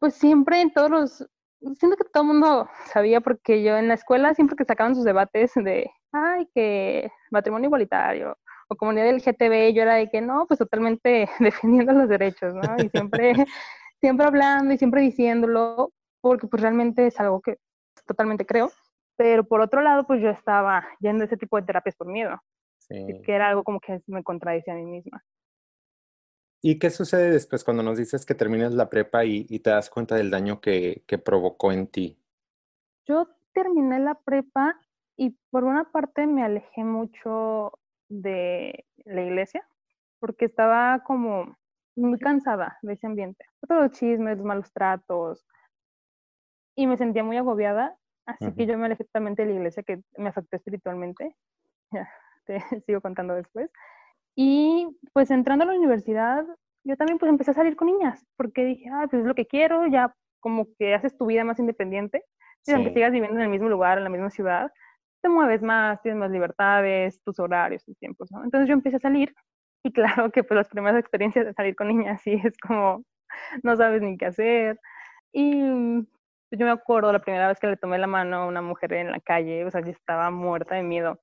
pues 0.00 0.14
siempre 0.14 0.60
en 0.60 0.72
todos 0.72 0.90
los, 0.90 1.28
siento 1.78 1.96
que 1.96 2.02
todo 2.12 2.24
el 2.24 2.30
mundo 2.30 2.68
sabía, 2.92 3.20
porque 3.20 3.62
yo 3.62 3.76
en 3.76 3.86
la 3.86 3.94
escuela 3.94 4.34
siempre 4.34 4.56
que 4.56 4.64
sacaban 4.64 4.96
sus 4.96 5.04
debates 5.04 5.52
de, 5.54 5.88
ay, 6.10 6.48
que 6.52 7.12
matrimonio 7.30 7.68
igualitario 7.68 8.36
o 8.66 8.74
comunidad 8.74 9.04
del 9.04 9.22
GTB, 9.22 9.72
yo 9.72 9.82
era 9.82 9.94
de 9.94 10.10
que 10.10 10.20
no, 10.20 10.46
pues 10.48 10.58
totalmente 10.58 11.28
defendiendo 11.38 11.92
los 11.92 12.08
derechos, 12.08 12.54
¿no? 12.54 12.74
Y 12.82 12.88
siempre, 12.88 13.34
siempre 14.00 14.26
hablando 14.26 14.74
y 14.74 14.78
siempre 14.78 15.02
diciéndolo, 15.02 15.92
porque 16.20 16.48
pues 16.48 16.62
realmente 16.62 17.06
es 17.06 17.20
algo 17.20 17.40
que 17.40 17.58
totalmente 18.04 18.44
creo. 18.44 18.72
Pero 19.16 19.44
por 19.44 19.60
otro 19.60 19.80
lado, 19.80 20.08
pues 20.08 20.20
yo 20.20 20.30
estaba 20.30 20.84
yendo 20.98 21.22
a 21.22 21.26
ese 21.26 21.36
tipo 21.36 21.56
de 21.56 21.62
terapias 21.62 21.94
por 21.94 22.08
miedo. 22.08 22.36
Sí. 22.80 23.06
Que 23.24 23.32
era 23.32 23.48
algo 23.48 23.62
como 23.62 23.78
que 23.78 24.00
me 24.08 24.24
contradicía 24.24 24.74
a 24.74 24.76
mí 24.76 24.86
misma. 24.86 25.22
¿Y 26.68 26.80
qué 26.80 26.90
sucede 26.90 27.30
después 27.30 27.62
cuando 27.62 27.84
nos 27.84 27.96
dices 27.96 28.26
que 28.26 28.34
terminas 28.34 28.74
la 28.74 28.90
prepa 28.90 29.24
y, 29.24 29.44
te 29.60 29.70
das 29.70 29.88
cuenta 29.88 30.16
del 30.16 30.32
daño 30.32 30.60
que, 30.60 31.04
provocó 31.24 31.70
en 31.70 31.86
ti? 31.86 32.18
Yo 33.04 33.28
terminé 33.52 34.00
la 34.00 34.16
prepa 34.16 34.76
y 35.16 35.38
por 35.50 35.62
una 35.62 35.92
parte 35.92 36.26
me 36.26 36.42
alejé 36.42 36.82
mucho 36.82 37.78
de 38.08 38.84
la 39.04 39.22
iglesia 39.22 39.64
porque 40.18 40.46
estaba 40.46 41.04
como 41.04 41.56
muy 41.94 42.18
cansada 42.18 42.78
de 42.82 42.94
ese 42.94 43.06
ambiente. 43.06 43.44
Todos 43.60 43.82
los 43.82 43.92
chismes, 43.92 44.38
los 44.38 44.44
malos 44.44 44.72
tratos 44.72 45.46
y 46.74 46.88
me 46.88 46.96
sentía 46.96 47.22
muy 47.22 47.36
agobiada, 47.36 47.96
así 48.24 48.52
que 48.54 48.66
yo 48.66 48.76
me 48.76 48.86
alejé 48.86 49.04
totalmente 49.04 49.42
de 49.42 49.50
la 49.50 49.54
iglesia 49.54 49.84
que 49.84 50.02
me 50.16 50.30
afectó 50.30 50.56
espiritualmente. 50.56 51.36
Ya, 51.92 52.10
te 52.46 52.60
sigo 52.86 53.00
contando 53.00 53.34
después. 53.34 53.70
Y 54.36 54.86
pues 55.14 55.30
entrando 55.30 55.64
a 55.64 55.68
la 55.68 55.74
universidad, 55.74 56.44
yo 56.84 56.96
también 56.96 57.18
pues 57.18 57.30
empecé 57.30 57.50
a 57.50 57.54
salir 57.54 57.74
con 57.74 57.88
niñas, 57.88 58.24
porque 58.36 58.64
dije, 58.64 58.90
ah, 58.92 59.06
pues 59.10 59.22
es 59.22 59.26
lo 59.26 59.34
que 59.34 59.46
quiero, 59.46 59.86
ya 59.86 60.14
como 60.40 60.68
que 60.78 60.94
haces 60.94 61.16
tu 61.16 61.26
vida 61.26 61.42
más 61.42 61.58
independiente, 61.58 62.22
y 62.66 62.72
aunque 62.72 62.92
sigas 62.92 63.12
viviendo 63.12 63.36
en 63.36 63.44
el 63.44 63.48
mismo 63.48 63.68
lugar, 63.68 63.98
en 63.98 64.04
la 64.04 64.10
misma 64.10 64.30
ciudad, 64.30 64.70
te 65.22 65.28
mueves 65.28 65.62
más, 65.62 66.02
tienes 66.02 66.20
más 66.20 66.30
libertades, 66.30 67.22
tus 67.22 67.38
horarios, 67.40 67.84
tus 67.84 67.96
tiempos, 67.98 68.30
¿no? 68.30 68.44
Entonces 68.44 68.68
yo 68.68 68.74
empecé 68.74 68.96
a 68.96 69.00
salir, 69.00 69.34
y 69.82 69.92
claro 69.92 70.30
que 70.30 70.44
pues 70.44 70.56
las 70.56 70.68
primeras 70.68 71.00
experiencias 71.00 71.46
de 71.46 71.54
salir 71.54 71.74
con 71.74 71.88
niñas 71.88 72.20
sí 72.24 72.40
es 72.44 72.58
como, 72.58 73.04
no 73.62 73.76
sabes 73.76 74.02
ni 74.02 74.18
qué 74.18 74.26
hacer, 74.26 74.78
y 75.32 75.60
yo 76.50 76.64
me 76.64 76.70
acuerdo 76.70 77.12
la 77.12 77.20
primera 77.20 77.48
vez 77.48 77.58
que 77.58 77.66
le 77.66 77.76
tomé 77.76 77.98
la 77.98 78.06
mano 78.06 78.36
a 78.36 78.46
una 78.46 78.62
mujer 78.62 78.92
en 78.92 79.10
la 79.10 79.20
calle, 79.20 79.64
o 79.64 79.70
sea, 79.70 79.80
yo 79.80 79.90
estaba 79.90 80.30
muerta 80.30 80.74
de 80.74 80.82
miedo, 80.82 81.20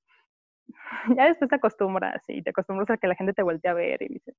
ya 1.16 1.26
después 1.26 1.48
te 1.48 1.56
acostumbras 1.56 2.22
y 2.28 2.42
te 2.42 2.50
acostumbras 2.50 2.90
a 2.90 2.96
que 2.96 3.08
la 3.08 3.14
gente 3.14 3.32
te 3.32 3.42
voltee 3.42 3.70
a 3.70 3.74
ver 3.74 4.02
y 4.02 4.08
dices, 4.08 4.36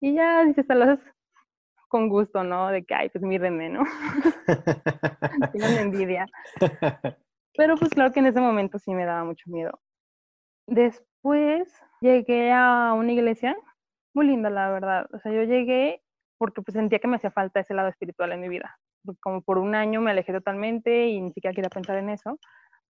y 0.00 0.14
ya 0.14 0.44
dices, 0.44 0.66
te 0.66 0.74
lo 0.74 0.84
haces 0.84 1.00
con 1.88 2.08
gusto, 2.08 2.44
¿no? 2.44 2.68
De 2.68 2.84
que, 2.84 2.94
ay, 2.94 3.08
pues 3.08 3.24
mírenme, 3.24 3.70
¿no? 3.70 3.82
Tienen 5.52 5.78
envidia. 5.78 6.26
Pero 7.56 7.76
pues 7.76 7.90
claro 7.90 8.12
que 8.12 8.20
en 8.20 8.26
ese 8.26 8.40
momento 8.40 8.78
sí 8.78 8.94
me 8.94 9.04
daba 9.04 9.24
mucho 9.24 9.50
miedo. 9.50 9.80
Después 10.66 11.74
llegué 12.00 12.52
a 12.52 12.92
una 12.92 13.12
iglesia, 13.12 13.56
muy 14.14 14.26
linda 14.26 14.50
la 14.50 14.70
verdad. 14.70 15.06
O 15.12 15.18
sea, 15.18 15.32
yo 15.32 15.42
llegué 15.42 16.02
porque 16.38 16.62
pues 16.62 16.74
sentía 16.74 16.98
que 16.98 17.08
me 17.08 17.16
hacía 17.16 17.30
falta 17.30 17.60
ese 17.60 17.74
lado 17.74 17.88
espiritual 17.88 18.32
en 18.32 18.40
mi 18.40 18.48
vida. 18.48 18.78
como 19.20 19.42
por 19.42 19.58
un 19.58 19.74
año 19.74 20.00
me 20.00 20.10
alejé 20.10 20.32
totalmente 20.32 21.08
y 21.08 21.20
ni 21.20 21.32
siquiera 21.32 21.54
quería 21.54 21.70
pensar 21.70 21.96
en 21.96 22.10
eso. 22.10 22.38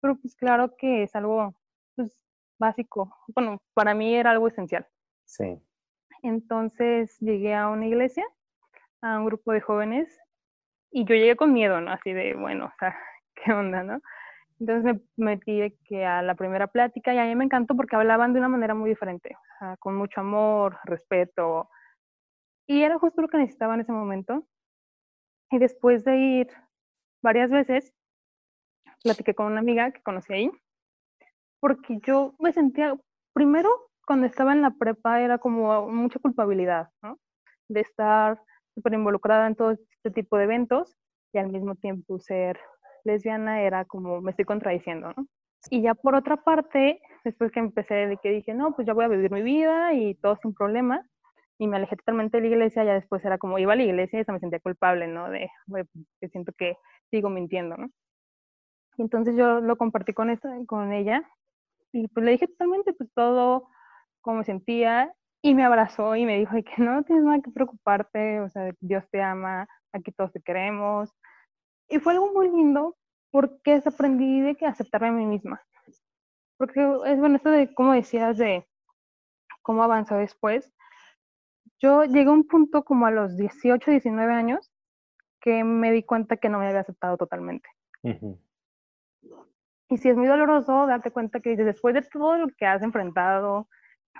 Pero 0.01 0.17
pues 0.17 0.37
claro 0.37 0.75
que 0.77 1.05
es 1.05 1.15
algo 1.17 1.55
pues, 1.97 2.17
básico. 2.63 3.15
Bueno, 3.35 3.61
para 3.75 3.93
mí 3.93 4.15
era 4.15 4.31
algo 4.31 4.49
esencial. 4.49 4.87
Sí. 5.25 5.61
Entonces 6.23 7.19
llegué 7.21 7.55
a 7.55 7.69
una 7.69 7.87
iglesia, 7.87 8.25
a 9.03 9.19
un 9.19 9.27
grupo 9.27 9.53
de 9.53 9.61
jóvenes, 9.61 10.19
y 10.93 11.05
yo 11.05 11.15
llegué 11.15 11.37
con 11.37 11.53
miedo, 11.53 11.81
¿no? 11.81 11.91
Así 11.91 12.13
de, 12.13 12.35
bueno, 12.35 12.67
o 12.67 12.73
sea, 12.79 12.97
¿qué 13.35 13.53
onda, 13.53 13.83
no? 13.83 14.01
Entonces 14.61 15.03
me 15.17 15.35
metí 15.35 15.77
que 15.85 16.07
a 16.07 16.23
la 16.23 16.37
primera 16.37 16.69
plática 16.69 17.13
y 17.13 17.19
a 17.19 17.25
mí 17.25 17.35
me 17.35 17.45
encantó 17.45 17.75
porque 17.75 17.97
hablaban 17.97 18.33
de 18.33 18.39
una 18.39 18.49
manera 18.49 18.75
muy 18.75 18.91
diferente, 18.91 19.35
o 19.35 19.59
sea, 19.59 19.77
con 19.79 19.97
mucho 19.97 20.21
amor, 20.21 20.79
respeto. 20.85 21.69
Y 22.69 22.85
era 22.85 22.99
justo 22.99 23.23
lo 23.23 23.29
que 23.29 23.39
necesitaba 23.39 23.75
en 23.75 23.81
ese 23.81 23.91
momento. 23.91 24.47
Y 25.51 25.59
después 25.59 26.05
de 26.05 26.17
ir 26.17 26.49
varias 27.23 27.51
veces, 27.51 27.93
platiqué 29.03 29.35
con 29.35 29.47
una 29.47 29.61
amiga 29.61 29.91
que 29.91 30.03
conocí 30.03 30.33
ahí, 30.33 30.51
porque 31.63 32.01
yo 32.05 32.35
me 32.41 32.53
sentía, 32.53 32.99
primero, 33.33 33.71
cuando 34.05 34.27
estaba 34.27 34.53
en 34.53 34.63
la 34.63 34.73
prepa 34.73 35.21
era 35.21 35.39
como 35.39 35.89
mucha 35.89 36.19
culpabilidad, 36.19 36.89
¿no? 37.03 37.21
De 37.69 37.81
estar 37.83 38.41
súper 38.75 38.95
involucrada 38.95 39.47
en 39.47 39.55
todo 39.55 39.71
este 39.71 40.11
tipo 40.11 40.37
de 40.37 40.45
eventos 40.45 40.97
y 41.33 41.39
al 41.39 41.51
mismo 41.51 41.77
tiempo 41.77 42.19
ser 42.19 42.59
lesbiana 43.05 43.63
era 43.63 43.85
como 43.85 44.21
me 44.21 44.33
estoy 44.33 44.45
contradiciendo, 44.45 45.13
¿no? 45.17 45.29
Y 45.71 45.83
ya 45.83 45.95
por 45.95 46.17
otra 46.17 46.37
parte, 46.39 47.01
después 47.23 47.53
que 47.53 47.61
empecé 47.61 47.95
de 47.95 48.17
que 48.17 48.31
dije, 48.31 48.55
no, 48.55 48.75
pues 48.75 48.85
ya 48.85 48.93
voy 48.93 49.05
a 49.05 49.09
vivir 49.09 49.31
mi 49.31 49.43
vida 49.43 49.95
y 49.95 50.17
todo 50.17 50.37
sin 50.43 50.55
problemas, 50.55 51.07
y 51.59 51.69
me 51.69 51.77
alejé 51.77 51.95
totalmente 51.95 52.39
de 52.39 52.49
la 52.49 52.55
iglesia, 52.57 52.83
ya 52.83 52.95
después 52.95 53.25
era 53.25 53.39
como 53.39 53.61
iba 53.61 53.75
a 53.75 53.77
la 53.77 53.85
iglesia 53.85 54.17
y 54.17 54.21
hasta 54.21 54.33
me 54.33 54.41
sentía 54.41 54.59
culpable, 54.59 55.07
¿no? 55.07 55.31
De, 55.31 55.49
que 56.21 56.29
siento 56.29 56.51
que 56.59 56.77
sigo 57.13 57.31
mintiendo, 57.31 57.77
¿no? 57.77 57.87
Y 58.97 59.03
entonces 59.03 59.37
yo 59.37 59.61
lo 59.61 59.77
compartí 59.77 60.13
con, 60.13 60.29
esta, 60.29 60.51
con 60.67 60.93
ella 60.93 61.23
y 61.93 62.09
pues 62.09 62.25
le 62.25 62.33
dije 62.33 62.49
totalmente 62.49 62.93
pues 62.93 63.11
todo, 63.15 63.69
cómo 64.21 64.39
me 64.39 64.45
sentía 64.45 65.13
y 65.43 65.55
me 65.55 65.65
abrazó 65.65 66.17
y 66.17 66.25
me 66.25 66.39
dijo 66.39 66.53
que 66.65 66.83
no 66.83 67.03
tienes 67.03 67.25
nada 67.25 67.41
que 67.43 67.51
preocuparte, 67.51 68.41
o 68.41 68.49
sea, 68.49 68.73
Dios 68.81 69.05
te 69.11 69.23
ama, 69.23 69.67
aquí 69.93 70.13
todos 70.13 70.33
te 70.33 70.41
queremos. 70.41 71.13
Y 71.89 71.99
fue 71.99 72.15
algo 72.15 72.33
muy 72.33 72.49
lindo 72.49 72.97
porque 73.31 73.83
aprendí 73.85 74.41
de 74.41 74.55
que 74.55 74.67
aceptarme 74.67 75.09
a 75.09 75.13
mí 75.13 75.27
misma. 75.27 75.61
Porque 76.57 76.81
es 77.07 77.19
bueno, 77.19 77.37
esto 77.37 77.51
de 77.51 77.75
cómo 77.75 77.93
decías 77.93 78.39
de 78.39 78.67
cómo 79.63 79.83
avanzó 79.83 80.17
después. 80.17 80.73
Yo 81.81 82.05
llegué 82.05 82.31
a 82.31 82.33
un 82.33 82.47
punto 82.47 82.85
como 82.85 83.07
a 83.07 83.11
los 83.11 83.37
18, 83.37 83.91
19 83.91 84.33
años 84.33 84.71
que 85.41 85.65
me 85.65 85.91
di 85.91 86.05
cuenta 86.05 86.37
que 86.37 86.49
no 86.49 86.59
me 86.59 86.69
había 86.69 86.81
aceptado 86.81 87.17
totalmente. 87.17 87.69
Y 89.93 89.99
sí, 89.99 90.09
es 90.09 90.17
muy 90.17 90.27
doloroso 90.27 90.87
darte 90.87 91.11
cuenta 91.11 91.41
que 91.41 91.55
después 91.55 91.95
de 91.95 92.01
todo 92.01 92.39
lo 92.39 92.49
que 92.49 92.65
has 92.65 92.83
enfrentado, 92.83 93.69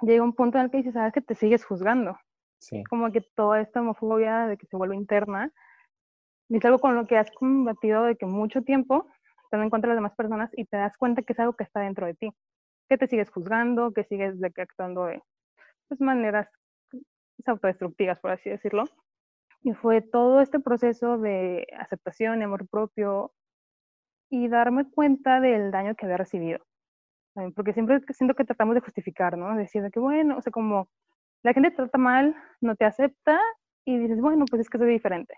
llega 0.03 0.23
un 0.23 0.35
punto 0.35 0.59
en 0.59 0.65
el 0.65 0.71
que 0.71 0.77
dices, 0.77 0.93
sabes 0.93 1.15
que 1.15 1.23
te 1.23 1.35
sigues 1.35 1.65
juzgando. 1.65 2.19
Sí. 2.59 2.85
Como 2.91 3.11
que 3.11 3.23
toda 3.23 3.59
esta 3.59 3.81
homofobia 3.81 4.47
de 4.49 4.59
que 4.59 4.67
se 4.67 4.77
vuelve 4.77 4.97
interna, 4.97 5.51
es 6.51 6.65
algo 6.67 6.79
con 6.79 6.95
lo 6.95 7.07
que 7.07 7.17
has 7.17 7.31
combatido 7.31 8.05
de 8.05 8.17
que 8.17 8.27
mucho 8.27 8.61
tiempo, 8.61 9.07
estando 9.45 9.65
en 9.65 9.71
contra 9.71 9.89
de 9.89 9.95
las 9.95 10.03
demás 10.03 10.15
personas, 10.15 10.51
y 10.59 10.67
te 10.67 10.77
das 10.77 10.95
cuenta 10.99 11.23
que 11.23 11.33
es 11.33 11.41
algo 11.41 11.55
que 11.55 11.65
está 11.65 11.81
dentro 11.81 12.05
de 12.05 12.13
ti, 12.17 12.31
que 12.91 12.99
te 12.99 13.07
sigues 13.07 13.31
juzgando, 13.31 13.95
que 13.95 14.05
sigues 14.05 14.39
de 14.41 14.51
que 14.51 14.61
actuando 14.61 15.07
de 15.07 15.23
pues, 15.89 16.03
maneras 16.03 16.51
autodestructivas, 17.47 18.21
por 18.21 18.33
así 18.33 18.51
decirlo. 18.51 18.85
Y 19.63 19.73
fue 19.73 20.03
todo 20.03 20.43
este 20.43 20.61
proceso 20.61 21.17
de 21.17 21.67
aceptación 21.79 22.43
y 22.43 22.45
amor 22.45 22.69
propio 22.69 23.33
y 24.33 24.49
darme 24.49 24.91
cuenta 24.91 25.41
del 25.41 25.71
daño 25.71 25.95
que 25.95 26.07
había 26.07 26.17
recibido 26.17 26.65
porque 27.55 27.73
siempre 27.73 28.01
siento 28.11 28.35
que 28.35 28.45
tratamos 28.45 28.75
de 28.75 28.81
justificar, 28.81 29.37
¿no? 29.39 29.57
Decir 29.57 29.89
que, 29.91 30.01
bueno, 30.01 30.37
o 30.39 30.43
sea, 30.43 30.53
como 30.53 30.89
la 31.43 31.53
gente 31.53 31.71
te 31.71 31.77
trata 31.77 31.99
mal, 31.99 32.37
no 32.61 32.77
te 32.77 32.85
acepta 32.85 33.39
y 33.85 33.99
dices, 33.99 34.21
bueno, 34.21 34.45
pues 34.49 34.61
es 34.61 34.71
que 34.71 34.79
soy 34.79 34.91
diferente. 34.91 35.35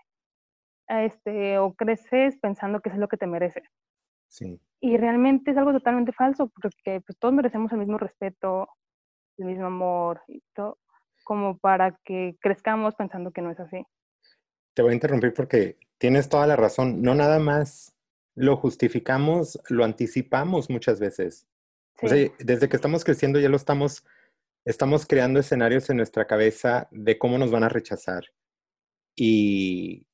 Este, 0.89 1.59
o 1.59 1.73
creces 1.73 2.37
pensando 2.39 2.81
que 2.81 2.91
es 2.91 2.97
lo 2.97 3.09
que 3.09 3.17
te 3.17 3.27
merece. 3.27 3.63
Sí. 4.29 4.61
Y 4.81 4.97
realmente 4.97 5.53
es 5.53 5.57
algo 5.57 5.73
totalmente 5.73 6.13
falso, 6.13 6.49
porque 6.49 7.01
pues 7.01 7.19
todos 7.19 7.33
merecemos 7.33 7.73
el 7.73 7.79
mismo 7.79 7.97
respeto, 7.97 8.69
el 9.39 9.47
mismo 9.47 9.67
amor 9.67 10.21
y 10.29 10.43
todo, 10.53 10.79
como 11.23 11.57
para 11.59 11.99
que 12.05 12.37
crezcamos 12.41 12.95
pensando 12.97 13.31
que 13.31 13.41
no 13.41 13.51
es 13.51 13.61
así. 13.61 13.83
Te 14.75 14.83
voy 14.83 14.91
a 14.91 14.95
interrumpir 14.95 15.33
porque 15.33 15.79
tienes 15.99 16.29
toda 16.29 16.47
la 16.47 16.57
razón. 16.57 17.01
No 17.01 17.15
nada 17.15 17.39
más 17.39 17.94
lo 18.35 18.57
justificamos, 18.57 19.61
lo 19.69 19.85
anticipamos 19.85 20.71
muchas 20.71 21.01
veces 21.01 21.47
desde 22.39 22.69
que 22.69 22.77
estamos 22.77 23.05
creciendo 23.05 23.39
ya 23.39 23.49
lo 23.49 23.57
estamos, 23.57 24.05
estamos 24.65 25.07
creando 25.07 25.41
escenarios 25.41 25.89
en 25.91 25.99
nuestra 25.99 26.27
cabeza 26.27 26.89
de 26.91 27.19
cómo 27.19 27.39
nos 27.39 27.51
van 27.51 27.65
a 27.65 27.69
rechazar. 27.69 28.25
Y, 29.17 30.07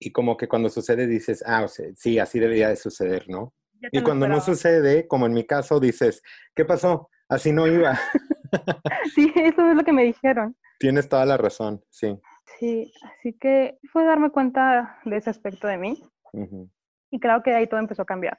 y 0.00 0.12
como 0.12 0.36
que 0.36 0.48
cuando 0.48 0.68
sucede 0.68 1.06
dices, 1.06 1.44
ah, 1.46 1.64
o 1.64 1.68
sea, 1.68 1.86
sí, 1.94 2.18
así 2.18 2.40
debería 2.40 2.68
de 2.68 2.76
suceder, 2.76 3.28
¿no? 3.28 3.54
Y 3.92 4.02
cuando 4.02 4.28
no 4.28 4.40
sucede, 4.40 5.06
como 5.08 5.24
en 5.24 5.32
mi 5.32 5.46
caso, 5.46 5.80
dices, 5.80 6.22
¿qué 6.54 6.66
pasó? 6.66 7.08
Así 7.28 7.50
no 7.50 7.66
iba. 7.66 7.98
sí, 9.14 9.32
eso 9.36 9.70
es 9.70 9.76
lo 9.76 9.84
que 9.84 9.92
me 9.92 10.04
dijeron. 10.04 10.54
Tienes 10.78 11.08
toda 11.08 11.24
la 11.24 11.38
razón, 11.38 11.82
sí. 11.88 12.18
Sí, 12.58 12.92
así 13.02 13.32
que 13.38 13.78
fue 13.90 14.04
darme 14.04 14.30
cuenta 14.30 14.98
de 15.06 15.16
ese 15.16 15.30
aspecto 15.30 15.66
de 15.66 15.78
mí. 15.78 16.02
Y 17.10 17.20
claro 17.20 17.42
que 17.42 17.50
de 17.50 17.56
ahí 17.56 17.66
todo 17.66 17.80
empezó 17.80 18.02
a 18.02 18.06
cambiar. 18.06 18.38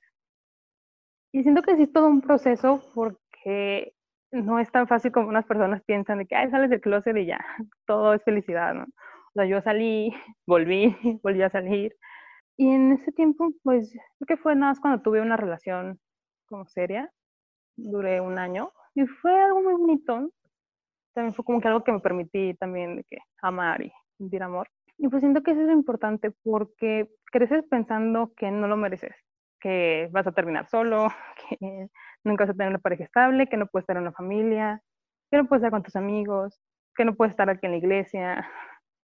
Y 1.34 1.44
siento 1.44 1.62
que 1.62 1.76
sí 1.76 1.84
es 1.84 1.94
todo 1.94 2.08
un 2.08 2.22
proceso 2.22 2.82
porque 2.94 3.94
no 4.32 4.60
es 4.60 4.72
tan 4.72 4.88
fácil 4.88 5.12
como 5.12 5.28
unas 5.30 5.46
personas 5.46 5.84
piensan 5.84 6.20
de 6.20 6.26
que, 6.26 6.36
ay, 6.36 6.50
sales 6.50 6.70
del 6.70 6.82
closet 6.82 7.16
y 7.18 7.26
ya, 7.26 7.40
todo 7.86 8.14
es 8.14 8.24
felicidad, 8.24 8.74
¿no? 8.74 8.84
O 8.84 9.34
sea, 9.34 9.46
yo 9.46 9.62
salí, 9.62 10.14
volví, 10.48 10.96
volví 11.24 11.42
a 11.42 11.50
salir. 11.50 11.96
Y 12.58 12.70
en 12.70 12.94
ese 12.94 13.12
tiempo, 13.12 13.50
pues, 13.64 13.92
creo 14.20 14.28
que 14.28 14.38
fue 14.38 14.56
nada 14.56 14.72
más 14.72 14.80
cuando 14.80 15.02
tuve 15.02 15.22
una 15.22 15.38
relación 15.38 16.00
como 16.48 16.66
seria, 16.68 17.10
duré 17.78 18.20
un 18.22 18.38
año, 18.38 18.74
y 18.94 19.06
fue 19.06 19.40
algo 19.42 19.62
muy 19.62 19.74
bonito. 19.74 20.32
También 21.14 21.34
fue 21.34 21.46
como 21.46 21.62
que 21.62 21.68
algo 21.70 21.84
que 21.84 21.94
me 21.94 22.00
permití 22.02 22.54
también 22.56 22.98
de 22.98 23.04
que 23.06 23.18
amar 23.42 23.82
y 23.82 23.92
sentir 24.18 24.44
amor. 24.44 24.68
Y 25.04 25.08
pues 25.10 25.22
siento 25.22 25.42
que 25.42 25.50
eso 25.50 25.62
es 25.62 25.72
importante 25.72 26.30
porque 26.44 27.10
creces 27.32 27.64
pensando 27.68 28.34
que 28.38 28.52
no 28.52 28.68
lo 28.68 28.78
mereces 28.78 29.16
que 29.60 30.10
vas 30.12 30.28
a 30.28 30.32
terminar 30.32 30.70
solo, 30.70 31.08
que 31.50 31.90
nunca 32.24 32.44
vas 32.44 32.52
a 32.52 32.54
tener 32.54 32.70
una 32.70 32.78
pareja 32.78 33.06
estable, 33.06 33.48
que 33.48 33.58
no 33.58 33.66
puedes 33.66 33.84
estar 33.86 33.98
en 33.98 34.04
una 34.04 34.12
familia, 34.12 34.80
que 35.32 35.38
no 35.38 35.48
puedes 35.48 35.62
estar 35.62 35.72
con 35.72 35.82
tus 35.82 35.96
amigos, 35.96 36.62
que 36.96 37.04
no 37.04 37.16
puedes 37.16 37.32
estar 37.32 37.50
aquí 37.50 37.66
en 37.66 37.72
la 37.72 37.80
iglesia. 37.80 38.48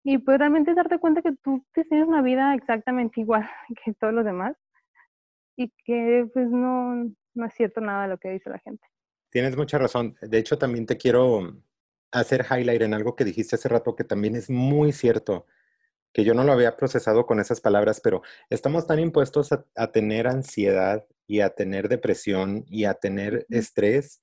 Y 0.03 0.17
pues 0.17 0.39
realmente 0.39 0.73
darte 0.73 0.99
cuenta 0.99 1.21
que 1.21 1.35
tú 1.45 1.63
tienes 1.75 2.09
una 2.09 2.23
vida 2.23 2.55
exactamente 2.55 3.21
igual 3.21 3.47
que 3.85 3.93
todos 3.93 4.15
los 4.15 4.25
demás 4.25 4.57
y 5.59 5.75
que 5.85 6.27
pues 6.33 6.49
no, 6.49 7.05
no 7.35 7.47
es 7.47 7.53
cierto 7.53 7.83
nada 7.83 8.05
de 8.05 8.09
lo 8.09 8.19
que 8.19 8.31
dice 8.31 8.49
la 8.49 8.61
gente. 8.61 8.87
Tienes 9.29 9.59
mucha 9.59 9.77
razón. 9.77 10.17
De 10.23 10.39
hecho, 10.39 10.57
también 10.57 10.87
te 10.87 10.97
quiero 10.97 11.63
hacer 12.13 12.47
highlight 12.51 12.81
en 12.81 12.95
algo 12.95 13.15
que 13.15 13.25
dijiste 13.25 13.57
hace 13.57 13.69
rato 13.69 13.95
que 13.95 14.05
también 14.05 14.37
es 14.37 14.49
muy 14.49 14.93
cierto 14.93 15.47
que 16.13 16.25
yo 16.25 16.35
no 16.35 16.45
lo 16.45 16.53
había 16.53 16.77
procesado 16.77 17.27
con 17.27 17.41
esas 17.41 17.61
palabras, 17.61 18.01
pero 18.03 18.23
estamos 18.51 18.87
tan 18.87 18.99
impuestos 18.99 19.51
a, 19.53 19.93
tener 19.93 20.27
ansiedad 20.27 21.07
y 21.27 21.41
a 21.41 21.51
tener 21.51 21.89
depresión 21.89 22.65
y 22.69 22.85
a 22.85 22.95
tener 22.95 23.47
estrés 23.49 24.23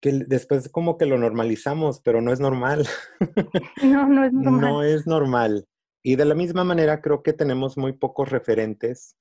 que 0.00 0.12
después 0.26 0.68
como 0.68 0.98
que 0.98 1.06
lo 1.06 1.18
normalizamos, 1.18 2.00
pero 2.00 2.20
no 2.20 2.32
es 2.32 2.40
normal. 2.40 2.86
No, 3.82 4.08
no 4.08 4.24
es 4.24 4.32
normal. 4.32 4.60
No 4.60 4.82
es 4.82 5.06
normal. 5.06 5.66
Y 6.02 6.16
de 6.16 6.24
la 6.24 6.34
misma 6.34 6.64
manera 6.64 7.00
creo 7.00 7.22
que 7.22 7.32
tenemos 7.32 7.76
muy 7.76 7.92
pocos 7.92 8.30
referentes 8.30 9.16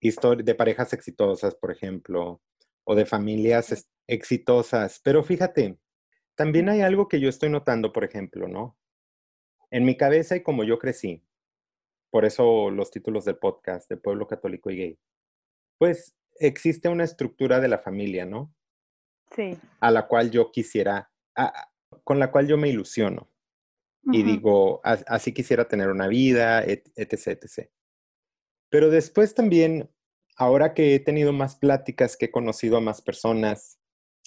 de 0.00 0.54
parejas 0.54 0.92
exitosas, 0.92 1.54
por 1.54 1.70
ejemplo, 1.70 2.40
o 2.84 2.94
de 2.94 3.06
familias 3.06 3.86
exitosas. 4.08 5.00
Pero 5.04 5.22
fíjate, 5.22 5.78
también 6.34 6.68
hay 6.68 6.80
algo 6.80 7.06
que 7.06 7.20
yo 7.20 7.28
estoy 7.28 7.50
notando, 7.50 7.92
por 7.92 8.02
ejemplo, 8.02 8.48
¿no? 8.48 8.76
En 9.72 9.86
mi 9.86 9.96
cabeza 9.96 10.36
y 10.36 10.42
como 10.42 10.64
yo 10.64 10.78
crecí, 10.78 11.24
por 12.10 12.26
eso 12.26 12.70
los 12.70 12.90
títulos 12.90 13.24
del 13.24 13.38
podcast 13.38 13.88
de 13.88 13.96
Pueblo 13.96 14.26
Católico 14.26 14.70
y 14.70 14.76
Gay, 14.76 14.98
pues 15.78 16.14
existe 16.36 16.90
una 16.90 17.04
estructura 17.04 17.58
de 17.58 17.68
la 17.68 17.78
familia, 17.78 18.26
¿no? 18.26 18.54
Sí. 19.34 19.58
A 19.80 19.90
la 19.90 20.06
cual 20.08 20.30
yo 20.30 20.52
quisiera, 20.52 21.10
con 22.04 22.18
la 22.18 22.30
cual 22.30 22.48
yo 22.48 22.58
me 22.58 22.68
ilusiono. 22.68 23.30
Y 24.04 24.24
digo, 24.24 24.82
así 24.84 25.32
quisiera 25.32 25.68
tener 25.68 25.88
una 25.88 26.06
vida, 26.06 26.62
etc, 26.64 27.28
etc. 27.28 27.70
Pero 28.68 28.90
después 28.90 29.34
también, 29.34 29.88
ahora 30.36 30.74
que 30.74 30.94
he 30.94 31.00
tenido 31.00 31.32
más 31.32 31.56
pláticas, 31.56 32.18
que 32.18 32.26
he 32.26 32.30
conocido 32.30 32.76
a 32.76 32.82
más 32.82 33.00
personas, 33.00 33.78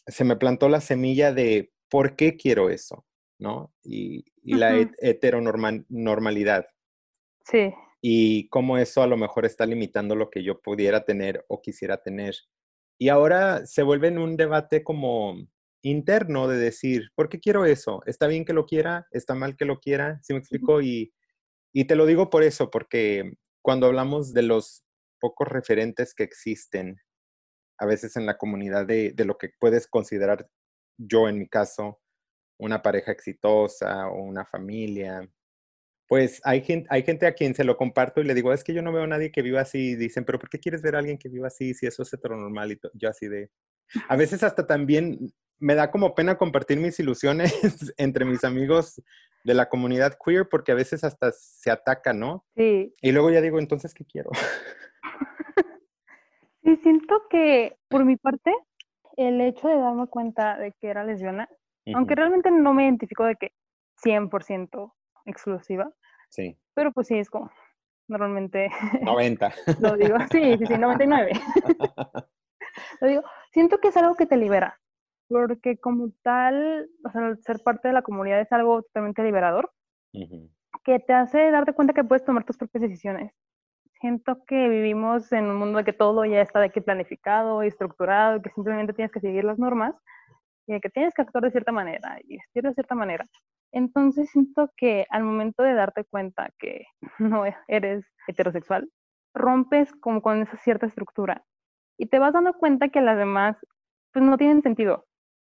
se 0.07 0.23
me 0.23 0.37
plantó 0.37 0.69
la 0.69 0.81
semilla 0.81 1.33
de 1.33 1.71
por 1.89 2.15
qué 2.15 2.35
quiero 2.35 2.71
eso. 2.71 3.05
¿No? 3.39 3.73
Y, 3.83 4.25
la 4.43 4.75
heteronormalidad. 4.99 6.67
Sí. 7.45 7.73
Y 8.01 8.47
cómo 8.49 8.77
eso 8.77 9.01
a 9.01 9.07
lo 9.07 9.17
mejor 9.17 9.45
está 9.45 9.65
limitando 9.65 10.15
lo 10.15 10.29
que 10.29 10.43
yo 10.43 10.61
pudiera 10.61 11.03
tener 11.05 11.43
o 11.47 11.61
quisiera 11.61 12.01
tener. 12.01 12.35
Y 12.99 13.09
ahora 13.09 13.65
se 13.65 13.83
vuelve 13.83 14.07
en 14.07 14.19
un 14.19 14.37
debate 14.37 14.83
como 14.83 15.35
interno 15.81 16.47
de 16.47 16.57
decir, 16.57 17.09
¿por 17.15 17.29
qué 17.29 17.39
quiero 17.39 17.65
eso? 17.65 18.01
¿Está 18.05 18.27
bien 18.27 18.45
que 18.45 18.53
lo 18.53 18.65
quiera? 18.65 19.07
¿Está 19.11 19.35
mal 19.35 19.55
que 19.55 19.65
lo 19.65 19.79
quiera? 19.79 20.19
¿Sí 20.23 20.33
me 20.33 20.39
explico? 20.39 20.81
Y, 20.81 21.13
y 21.73 21.85
te 21.85 21.95
lo 21.95 22.05
digo 22.05 22.29
por 22.29 22.43
eso, 22.43 22.69
porque 22.71 23.33
cuando 23.61 23.87
hablamos 23.87 24.33
de 24.33 24.43
los 24.43 24.83
pocos 25.19 25.47
referentes 25.47 26.13
que 26.13 26.23
existen, 26.23 26.97
a 27.77 27.85
veces 27.85 28.15
en 28.15 28.25
la 28.25 28.37
comunidad 28.37 28.85
de, 28.85 29.11
de 29.11 29.25
lo 29.25 29.37
que 29.37 29.49
puedes 29.59 29.87
considerar 29.87 30.47
yo 30.97 31.27
en 31.27 31.39
mi 31.39 31.47
caso, 31.47 31.99
una 32.57 32.81
pareja 32.81 33.11
exitosa 33.11 34.07
o 34.07 34.21
una 34.21 34.45
familia 34.45 35.27
Pues 36.07 36.41
hay 36.43 36.61
gente, 36.61 36.87
hay 36.89 37.03
gente 37.03 37.27
a 37.27 37.33
quien 37.33 37.53
se 37.55 37.63
lo 37.63 37.77
comparto 37.77 38.21
y 38.21 38.25
le 38.25 38.33
digo, 38.33 38.53
es 38.53 38.63
que 38.63 38.73
yo 38.73 38.81
no 38.81 38.91
veo 38.91 39.03
a 39.03 39.07
nadie 39.07 39.31
que 39.31 39.41
viva 39.41 39.61
así. 39.61 39.91
Y 39.91 39.95
dicen, 39.95 40.25
pero 40.25 40.39
¿por 40.39 40.49
qué 40.49 40.59
quieres 40.59 40.81
ver 40.81 40.95
a 40.95 40.99
alguien 40.99 41.17
que 41.17 41.29
viva 41.29 41.47
así 41.47 41.73
si 41.73 41.87
eso 41.87 42.03
es 42.03 42.13
heteronormal? 42.13 42.71
Y 42.71 42.79
yo 42.93 43.09
así 43.09 43.27
de... 43.27 43.49
A 44.07 44.15
veces 44.15 44.43
hasta 44.43 44.65
también 44.65 45.33
me 45.59 45.75
da 45.75 45.91
como 45.91 46.15
pena 46.15 46.37
compartir 46.37 46.79
mis 46.79 46.99
ilusiones 46.99 47.53
entre 47.97 48.25
mis 48.25 48.43
amigos 48.43 49.01
de 49.43 49.53
la 49.53 49.69
comunidad 49.69 50.17
queer 50.23 50.49
porque 50.49 50.71
a 50.71 50.75
veces 50.75 51.03
hasta 51.03 51.31
se 51.31 51.71
ataca, 51.71 52.13
¿no? 52.13 52.45
Sí. 52.55 52.93
Y 53.01 53.11
luego 53.11 53.29
ya 53.31 53.41
digo, 53.41 53.59
entonces, 53.59 53.93
¿qué 53.93 54.05
quiero? 54.05 54.31
Sí, 56.63 56.75
siento 56.77 57.21
que 57.29 57.77
por 57.89 58.05
mi 58.05 58.17
parte, 58.17 58.51
el 59.17 59.39
hecho 59.39 59.67
de 59.67 59.75
darme 59.77 60.07
cuenta 60.07 60.57
de 60.57 60.71
que 60.71 60.87
era 60.87 61.03
lesbiana, 61.03 61.47
aunque 61.93 62.15
realmente 62.15 62.49
no 62.51 62.73
me 62.73 62.83
identifico 62.83 63.25
de 63.25 63.35
que 63.35 63.51
100% 64.03 64.93
exclusiva. 65.25 65.91
Sí. 66.29 66.57
Pero 66.73 66.91
pues 66.91 67.07
sí, 67.07 67.17
es 67.17 67.29
como 67.29 67.51
normalmente... 68.07 68.69
90. 69.01 69.53
lo 69.81 69.97
digo, 69.97 70.17
sí, 70.31 70.57
sí, 70.57 70.65
sí, 70.65 70.77
99. 70.77 71.31
lo 73.01 73.07
digo, 73.07 73.23
siento 73.51 73.79
que 73.79 73.89
es 73.89 73.97
algo 73.97 74.15
que 74.15 74.25
te 74.25 74.37
libera, 74.37 74.79
porque 75.27 75.77
como 75.77 76.11
tal, 76.21 76.89
o 77.03 77.09
sea, 77.11 77.35
ser 77.37 77.59
parte 77.63 77.87
de 77.87 77.93
la 77.93 78.01
comunidad 78.01 78.41
es 78.41 78.51
algo 78.51 78.83
totalmente 78.83 79.23
liberador, 79.23 79.71
que 80.83 80.99
te 80.99 81.13
hace 81.13 81.51
darte 81.51 81.73
cuenta 81.73 81.93
que 81.93 82.03
puedes 82.03 82.23
tomar 82.23 82.45
tus 82.45 82.57
propias 82.57 82.83
decisiones. 82.83 83.33
Siento 83.99 84.43
que 84.45 84.69
vivimos 84.69 85.31
en 85.31 85.45
un 85.45 85.57
mundo 85.57 85.79
de 85.79 85.83
que 85.83 85.93
todo 85.93 86.25
ya 86.25 86.41
está 86.41 86.59
de 86.59 86.69
que 86.69 86.81
planificado 86.81 87.63
y 87.63 87.67
estructurado, 87.67 88.41
que 88.41 88.51
simplemente 88.51 88.93
tienes 88.93 89.11
que 89.11 89.19
seguir 89.19 89.43
las 89.45 89.57
normas 89.57 89.95
y 90.67 90.79
que 90.79 90.89
tienes 90.89 91.13
que 91.13 91.21
actuar 91.21 91.43
de 91.43 91.51
cierta 91.51 91.71
manera 91.71 92.17
y 92.23 92.37
vestir 92.37 92.63
de 92.63 92.73
cierta 92.73 92.95
manera. 92.95 93.27
Entonces 93.71 94.29
siento 94.29 94.71
que 94.77 95.05
al 95.09 95.23
momento 95.23 95.63
de 95.63 95.73
darte 95.73 96.05
cuenta 96.05 96.49
que 96.59 96.85
no 97.19 97.43
eres 97.67 98.05
heterosexual, 98.27 98.89
rompes 99.33 99.91
como 99.99 100.21
con 100.21 100.41
esa 100.41 100.57
cierta 100.57 100.85
estructura 100.85 101.43
y 101.97 102.07
te 102.07 102.19
vas 102.19 102.33
dando 102.33 102.53
cuenta 102.53 102.89
que 102.89 103.01
las 103.01 103.17
demás 103.17 103.57
pues 104.13 104.23
no 104.23 104.37
tienen 104.37 104.61
sentido. 104.61 105.05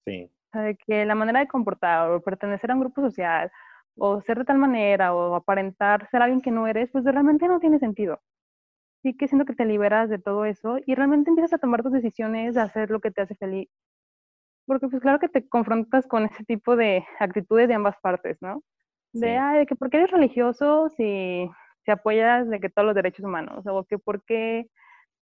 Sí. 0.06 0.32
O 0.54 0.58
sea, 0.58 0.74
que 0.74 1.06
la 1.06 1.16
manera 1.16 1.42
de 1.42 1.48
comportar 1.48 2.10
o 2.12 2.22
pertenecer 2.22 2.72
a 2.72 2.76
un 2.76 2.82
grupo 2.82 3.02
social 3.02 3.52
o 3.98 4.22
ser 4.22 4.40
de 4.40 4.46
tal 4.46 4.58
manera 4.58 5.14
o 5.14 5.36
aparentar 5.36 6.10
ser 6.10 6.22
alguien 6.22 6.42
que 6.42 6.52
no 6.52 6.68
eres, 6.68 6.90
pues 6.92 7.04
realmente 7.04 7.48
no 7.48 7.60
tiene 7.60 7.80
sentido. 7.80 8.22
Sí 9.02 9.16
que 9.16 9.28
siento 9.28 9.46
que 9.46 9.54
te 9.54 9.66
liberas 9.66 10.10
de 10.10 10.20
todo 10.20 10.46
eso 10.46 10.80
y 10.86 10.96
realmente 10.96 11.30
empiezas 11.30 11.54
a 11.54 11.58
tomar 11.58 11.84
tus 11.84 11.92
decisiones, 11.92 12.58
a 12.58 12.64
hacer 12.64 12.90
lo 12.90 13.00
que 13.02 13.12
te 13.12 13.22
hace 13.22 13.36
feliz 13.36 13.70
porque 14.66 14.88
pues 14.88 15.02
claro 15.02 15.20
que 15.20 15.30
te 15.30 15.48
confrontas 15.48 16.08
con 16.08 16.26
ese 16.26 16.44
tipo 16.44 16.76
de 16.76 17.06
actitudes 17.20 17.68
de 17.68 17.74
ambas 17.74 17.96
partes, 18.02 18.38
¿no? 18.42 18.64
De, 19.14 19.38
ay, 19.38 19.60
de 19.60 19.66
que 19.66 19.76
por 19.76 19.90
qué 19.90 19.98
eres 19.98 20.12
religioso 20.12 20.90
si, 20.90 21.50
si 21.86 21.92
apoyas 21.92 22.50
de 22.50 22.60
que 22.60 22.70
todos 22.70 22.86
los 22.86 22.96
derechos 22.96 23.24
humanos, 23.24 23.66
o 23.66 23.86
que 23.86 23.98
por 23.98 24.22
qué, 24.26 24.68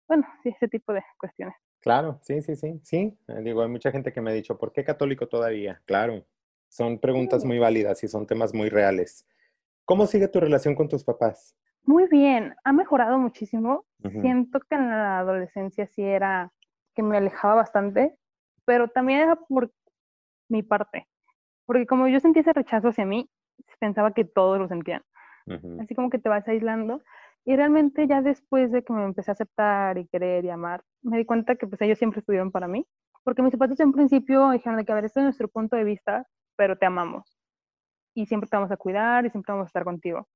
bueno, 0.07 0.27
sí, 0.43 0.49
ese 0.49 0.67
tipo 0.67 0.93
de 0.93 1.01
cuestiones. 1.17 1.55
Claro, 1.79 2.19
sí, 2.21 2.41
sí, 2.41 2.55
sí, 2.55 2.79
sí. 2.83 3.17
Eh, 3.27 3.41
digo, 3.41 3.63
hay 3.63 3.69
mucha 3.69 3.91
gente 3.91 4.11
que 4.13 4.21
me 4.21 4.31
ha 4.31 4.33
dicho, 4.33 4.57
¿por 4.57 4.71
qué 4.73 4.83
católico 4.83 5.27
todavía? 5.27 5.81
Claro, 5.85 6.23
son 6.67 6.99
preguntas 6.99 7.45
muy 7.45 7.57
válidas 7.57 8.03
y 8.03 8.07
son 8.07 8.27
temas 8.27 8.53
muy 8.53 8.69
reales. 8.69 9.25
¿Cómo 9.85 10.05
sigue 10.05 10.27
tu 10.27 10.39
relación 10.39 10.75
con 10.75 10.87
tus 10.87 11.03
papás? 11.03 11.55
Muy 11.83 12.07
bien, 12.07 12.55
ha 12.63 12.73
mejorado 12.73 13.17
muchísimo. 13.17 13.85
Siento 14.21 14.59
que 14.59 14.75
en 14.75 14.89
la 14.89 15.19
adolescencia 15.19 15.87
sí 15.87 16.03
era 16.03 16.51
que 16.93 17.01
me 17.01 17.17
alejaba 17.17 17.55
bastante, 17.55 18.15
pero 18.69 18.87
también 18.87 19.21
era 19.21 19.35
por 19.35 19.71
mi 20.47 20.61
parte, 20.61 21.07
porque 21.65 21.87
como 21.87 22.07
yo 22.07 22.19
sentía 22.19 22.41
ese 22.41 22.53
rechazo 22.53 22.89
hacia 22.89 23.03
mí, 23.03 23.27
pensaba 23.79 24.13
que 24.13 24.25
todos 24.25 24.59
lo 24.59 24.67
sentían. 24.67 25.01
Así 25.81 25.95
como 25.95 26.11
que 26.11 26.19
te 26.19 26.29
vas 26.29 26.47
aislando. 26.47 27.01
Y 27.45 27.55
realmente 27.55 28.05
ya 28.05 28.21
después 28.21 28.71
de 28.71 28.83
que 28.83 28.93
me 28.93 29.03
empecé 29.05 29.31
a 29.31 29.33
aceptar 29.33 29.97
y 29.97 30.05
querer 30.05 30.45
y 30.45 30.51
amar, 30.51 30.83
me 31.01 31.17
di 31.17 31.25
cuenta 31.25 31.55
que 31.55 31.65
pues 31.65 31.81
ellos 31.81 31.97
siempre 31.97 32.19
estuvieron 32.19 32.51
para 32.51 32.67
mí. 32.67 32.85
Porque 33.23 33.41
mis 33.41 33.51
zapatos 33.51 33.79
en 33.79 33.91
principio 33.91 34.51
dijeron 34.51 34.77
de 34.77 34.85
que, 34.85 34.91
a 34.91 34.95
ver, 34.95 35.05
este 35.05 35.19
es 35.21 35.23
nuestro 35.23 35.47
punto 35.47 35.75
de 35.75 35.83
vista, 35.83 36.27
pero 36.55 36.77
te 36.77 36.85
amamos. 36.85 37.39
Y 38.13 38.27
siempre 38.27 38.47
te 38.51 38.55
vamos 38.55 38.69
a 38.69 38.77
cuidar 38.77 39.25
y 39.25 39.31
siempre 39.31 39.51
vamos 39.51 39.65
a 39.65 39.69
estar 39.69 39.83
contigo. 39.83 40.27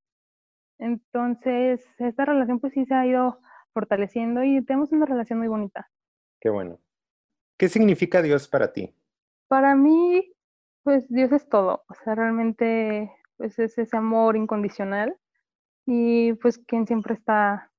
Entonces, 0.80 1.88
esta 2.00 2.26
relación 2.26 2.60
pues 2.60 2.74
sí 2.74 2.84
se 2.86 2.96
ha 2.96 3.06
ido 3.06 3.38
fortaleciendo 3.76 4.43
y 4.43 4.65
tenemos 4.65 4.91
una 4.91 5.06
relación 5.06 5.38
muy 5.38 5.50
bonita. 5.50 5.88
Qué 6.41 6.50
bueno. 6.50 6.80
¿Qué 7.63 7.69
significa 7.69 8.21
Dios 8.21 8.49
para 8.49 8.73
ti? 8.73 8.93
Para 9.47 9.73
mí, 9.73 10.36
pues 10.84 11.08
Dios 11.08 11.32
es 11.32 11.47
todo. 11.47 11.86
O 11.88 11.93
sea, 12.04 12.13
realmente 12.13 13.10
pues 13.38 13.58
es 13.58 13.78
ese 13.78 13.95
amor 13.95 14.36
incondicional 14.36 15.15
y 15.86 16.34
pues 16.34 16.58
quien 16.58 16.86
siempre 16.86 17.13
está 17.13 17.71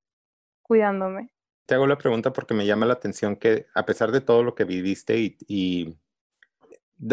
cuidándome. 0.63 1.29
Te 1.67 1.75
hago 1.75 1.85
la 1.85 1.99
pregunta 1.99 2.33
porque 2.33 2.55
me 2.55 2.65
llama 2.65 2.87
la 2.87 2.93
atención 2.93 3.35
que 3.35 3.67
a 3.75 3.85
pesar 3.85 4.11
de 4.11 4.21
todo 4.21 4.41
lo 4.41 4.55
que 4.55 4.63
viviste 4.63 5.19
y, 5.19 5.37
y 5.47 5.99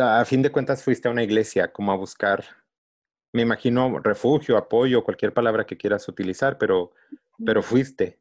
a 0.01 0.25
fin 0.25 0.41
de 0.41 0.51
cuentas 0.51 0.83
fuiste 0.83 1.09
a 1.09 1.11
una 1.11 1.25
iglesia 1.25 1.71
como 1.75 1.93
a 1.93 1.97
buscar, 1.97 2.43
me 3.35 3.43
imagino, 3.43 3.99
refugio, 3.99 4.57
apoyo, 4.57 5.05
cualquier 5.05 5.35
palabra 5.35 5.67
que 5.67 5.77
quieras 5.77 6.09
utilizar, 6.09 6.57
pero, 6.57 6.93
pero 7.45 7.63
fuiste. 7.63 8.19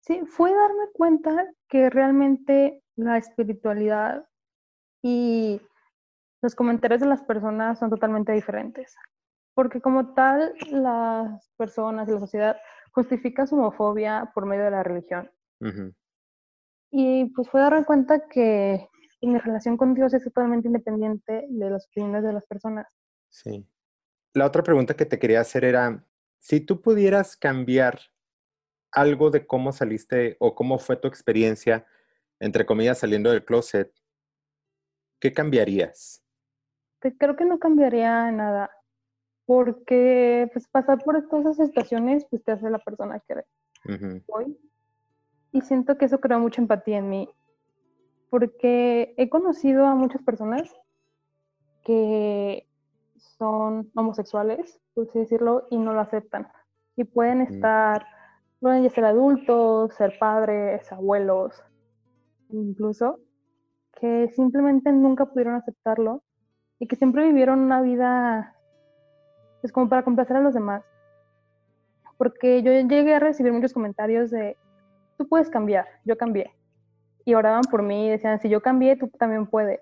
Sí, 0.00 0.20
fue 0.26 0.52
darme 0.52 0.87
cuenta 0.98 1.46
que 1.68 1.88
realmente 1.88 2.82
la 2.96 3.16
espiritualidad 3.16 4.28
y 5.02 5.62
los 6.42 6.54
comentarios 6.54 7.00
de 7.00 7.06
las 7.06 7.22
personas 7.22 7.78
son 7.78 7.88
totalmente 7.88 8.32
diferentes. 8.32 8.94
Porque 9.54 9.80
como 9.80 10.12
tal, 10.14 10.54
las 10.70 11.50
personas 11.56 12.08
y 12.08 12.12
la 12.12 12.20
sociedad 12.20 12.56
justifican 12.92 13.46
su 13.46 13.56
homofobia 13.56 14.30
por 14.34 14.44
medio 14.44 14.64
de 14.64 14.70
la 14.70 14.82
religión. 14.82 15.30
Y 16.90 17.26
pues 17.26 17.48
fue 17.48 17.60
darme 17.60 17.84
cuenta 17.84 18.28
que 18.28 18.88
mi 19.22 19.38
relación 19.38 19.76
con 19.76 19.94
Dios 19.94 20.14
es 20.14 20.24
totalmente 20.24 20.68
independiente 20.68 21.46
de 21.48 21.70
las 21.70 21.86
opiniones 21.86 22.24
de 22.24 22.32
las 22.32 22.46
personas. 22.46 22.86
Sí. 23.28 23.66
La 24.34 24.46
otra 24.46 24.62
pregunta 24.62 24.94
que 24.94 25.06
te 25.06 25.18
quería 25.18 25.40
hacer 25.40 25.64
era, 25.64 26.04
si 26.38 26.60
tú 26.60 26.80
pudieras 26.80 27.36
cambiar 27.36 27.98
algo 28.92 29.30
de 29.30 29.46
cómo 29.46 29.72
saliste 29.72 30.36
o 30.40 30.54
cómo 30.54 30.78
fue 30.78 30.96
tu 30.96 31.08
experiencia 31.08 31.86
entre 32.40 32.66
comillas, 32.66 32.98
saliendo 32.98 33.30
del 33.30 33.44
closet, 33.44 33.92
¿qué 35.20 35.32
cambiarías? 35.32 36.22
Creo 37.00 37.36
que 37.36 37.44
no 37.44 37.58
cambiaría 37.58 38.30
nada, 38.30 38.70
porque 39.46 40.48
pues 40.52 40.68
pasar 40.68 41.02
por 41.02 41.28
todas 41.28 41.54
esas 41.54 41.68
situaciones 41.68 42.26
pues 42.28 42.42
te 42.42 42.52
hace 42.52 42.70
la 42.70 42.78
persona 42.78 43.20
que 43.20 43.32
eres 43.34 44.22
hoy. 44.26 44.58
Y 45.52 45.62
siento 45.62 45.96
que 45.96 46.04
eso 46.04 46.20
crea 46.20 46.38
mucha 46.38 46.60
empatía 46.60 46.98
en 46.98 47.08
mí, 47.08 47.28
porque 48.30 49.14
he 49.16 49.28
conocido 49.28 49.86
a 49.86 49.94
muchas 49.94 50.22
personas 50.22 50.70
que 51.84 52.66
son 53.16 53.90
homosexuales, 53.94 54.78
por 54.94 55.08
así 55.08 55.20
decirlo, 55.20 55.66
y 55.70 55.78
no 55.78 55.94
lo 55.94 56.00
aceptan. 56.00 56.48
Y 56.96 57.04
pueden 57.04 57.38
mm. 57.38 57.54
estar, 57.54 58.06
pueden 58.60 58.88
ser 58.90 59.04
adultos, 59.04 59.94
ser 59.94 60.18
padres, 60.18 60.90
abuelos, 60.92 61.62
incluso, 62.50 63.20
que 64.00 64.28
simplemente 64.34 64.92
nunca 64.92 65.26
pudieron 65.26 65.54
aceptarlo 65.54 66.22
y 66.78 66.86
que 66.86 66.96
siempre 66.96 67.26
vivieron 67.26 67.60
una 67.60 67.80
vida, 67.82 68.54
pues 69.60 69.72
como 69.72 69.88
para 69.88 70.04
complacer 70.04 70.36
a 70.36 70.40
los 70.40 70.54
demás. 70.54 70.84
Porque 72.16 72.62
yo 72.62 72.72
llegué 72.72 73.14
a 73.14 73.20
recibir 73.20 73.52
muchos 73.52 73.72
comentarios 73.72 74.30
de, 74.30 74.56
tú 75.16 75.28
puedes 75.28 75.50
cambiar, 75.50 75.86
yo 76.04 76.16
cambié. 76.16 76.52
Y 77.24 77.34
oraban 77.34 77.62
por 77.70 77.82
mí 77.82 78.06
y 78.06 78.10
decían, 78.10 78.40
si 78.40 78.48
yo 78.48 78.60
cambié, 78.60 78.96
tú 78.96 79.08
también 79.08 79.46
puedes. 79.46 79.80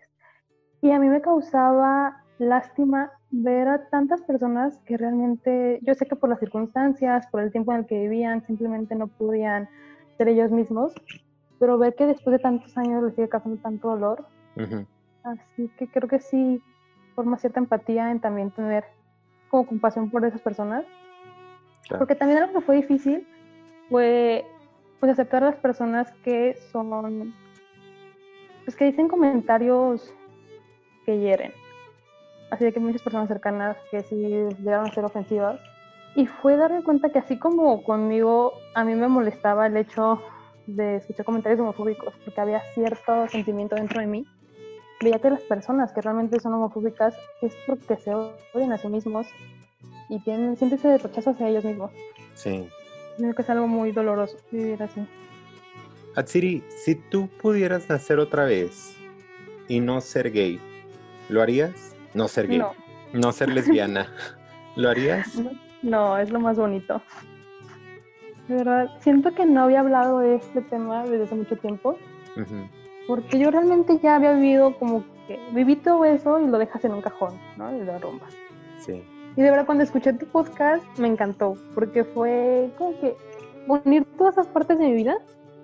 Y 0.82 0.90
a 0.90 0.98
mí 0.98 1.08
me 1.08 1.20
causaba 1.20 2.24
lástima 2.38 3.10
ver 3.30 3.68
a 3.68 3.88
tantas 3.88 4.22
personas 4.22 4.78
que 4.86 4.96
realmente, 4.96 5.78
yo 5.82 5.94
sé 5.94 6.06
que 6.06 6.16
por 6.16 6.30
las 6.30 6.40
circunstancias, 6.40 7.26
por 7.28 7.42
el 7.42 7.50
tiempo 7.50 7.72
en 7.72 7.78
el 7.80 7.86
que 7.86 8.00
vivían, 8.00 8.44
simplemente 8.46 8.94
no 8.94 9.06
podían 9.06 9.68
ser 10.16 10.28
ellos 10.28 10.50
mismos 10.50 10.94
pero 11.58 11.78
ver 11.78 11.94
que 11.94 12.06
después 12.06 12.32
de 12.32 12.38
tantos 12.38 12.76
años 12.76 13.02
le 13.02 13.10
sigue 13.12 13.28
causando 13.28 13.60
tanto 13.60 13.88
dolor. 13.88 14.26
Así 15.22 15.70
que 15.76 15.88
creo 15.88 16.08
que 16.08 16.20
sí 16.20 16.62
forma 17.14 17.38
cierta 17.38 17.60
empatía 17.60 18.10
en 18.10 18.20
también 18.20 18.50
tener 18.50 18.84
como 19.48 19.66
compasión 19.66 20.10
por 20.10 20.24
esas 20.24 20.40
personas. 20.40 20.84
Porque 21.88 22.14
también 22.14 22.42
algo 22.42 22.58
que 22.58 22.66
fue 22.66 22.76
difícil 22.76 23.26
fue 23.88 24.44
pues 25.00 25.12
aceptar 25.12 25.42
a 25.42 25.50
las 25.50 25.56
personas 25.56 26.10
que 26.24 26.56
son 26.72 27.34
pues 28.64 28.74
que 28.74 28.86
dicen 28.86 29.08
comentarios 29.08 30.12
que 31.04 31.18
hieren. 31.18 31.52
Así 32.50 32.64
de 32.64 32.72
que 32.72 32.80
muchas 32.80 33.02
personas 33.02 33.28
cercanas 33.28 33.76
que 33.90 34.02
sí 34.02 34.16
llegaron 34.16 34.86
a 34.86 34.94
ser 34.94 35.04
ofensivas. 35.04 35.60
Y 36.14 36.26
fue 36.26 36.56
darme 36.56 36.82
cuenta 36.82 37.10
que 37.10 37.18
así 37.18 37.38
como 37.38 37.82
conmigo 37.82 38.54
a 38.74 38.84
mí 38.84 38.94
me 38.94 39.08
molestaba 39.08 39.66
el 39.66 39.76
hecho 39.76 40.22
de 40.66 40.96
escuchar 40.96 41.26
comentarios 41.26 41.60
homofóbicos, 41.60 42.14
porque 42.24 42.40
había 42.40 42.60
cierto 42.74 43.28
sentimiento 43.28 43.76
dentro 43.76 44.00
de 44.00 44.06
mí. 44.06 44.26
Veía 45.02 45.18
que 45.18 45.30
las 45.30 45.42
personas 45.42 45.92
que 45.92 46.00
realmente 46.00 46.40
son 46.40 46.54
homofóbicas 46.54 47.14
es 47.42 47.54
porque 47.66 47.96
se 47.96 48.14
odian 48.14 48.72
a 48.72 48.78
sí 48.78 48.88
mismos 48.88 49.26
y 50.08 50.18
tienen, 50.20 50.56
sienten 50.56 50.78
ese 50.78 50.98
rechazo 50.98 51.30
hacia 51.30 51.48
ellos 51.48 51.64
mismos. 51.64 51.90
Sí. 52.34 52.68
Creo 53.18 53.34
que 53.34 53.42
es 53.42 53.50
algo 53.50 53.66
muy 53.66 53.92
doloroso 53.92 54.36
vivir 54.50 54.82
así. 54.82 55.06
Atsiri, 56.14 56.64
si 56.82 56.94
tú 56.94 57.28
pudieras 57.42 57.88
nacer 57.88 58.18
otra 58.18 58.44
vez 58.44 58.96
y 59.68 59.80
no 59.80 60.00
ser 60.00 60.30
gay, 60.32 60.60
¿lo 61.28 61.42
harías? 61.42 61.95
No 62.16 62.28
ser 62.28 62.48
gay. 62.48 62.62
No, 63.12 63.30
ser 63.30 63.50
lesbiana. 63.50 64.10
¿Lo 64.76 64.88
harías? 64.88 65.38
No, 65.82 66.16
es 66.16 66.30
lo 66.30 66.40
más 66.40 66.56
bonito. 66.56 67.02
De 68.48 68.56
verdad, 68.56 68.88
siento 69.00 69.34
que 69.34 69.44
no 69.44 69.64
había 69.64 69.80
hablado 69.80 70.20
de 70.20 70.36
este 70.36 70.62
tema 70.62 71.04
desde 71.04 71.24
hace 71.24 71.34
mucho 71.34 71.56
tiempo. 71.56 71.98
Porque 73.06 73.38
yo 73.38 73.50
realmente 73.50 73.98
ya 74.02 74.16
había 74.16 74.32
vivido 74.32 74.78
como 74.78 75.04
que 75.28 75.38
viví 75.52 75.76
todo 75.76 76.06
eso 76.06 76.40
y 76.40 76.46
lo 76.46 76.56
dejas 76.56 76.82
en 76.86 76.94
un 76.94 77.02
cajón, 77.02 77.38
¿no? 77.58 77.76
Y 77.76 77.84
lo 77.84 77.98
rumbas. 77.98 78.34
Sí. 78.78 79.04
Y 79.36 79.42
de 79.42 79.50
verdad 79.50 79.66
cuando 79.66 79.84
escuché 79.84 80.14
tu 80.14 80.24
podcast 80.26 80.84
me 80.98 81.08
encantó, 81.08 81.54
porque 81.74 82.02
fue 82.02 82.70
como 82.78 82.98
que 82.98 83.14
unir 83.68 84.06
todas 84.16 84.38
esas 84.38 84.46
partes 84.46 84.78
de 84.78 84.86
mi 84.86 84.94
vida. 84.94 85.18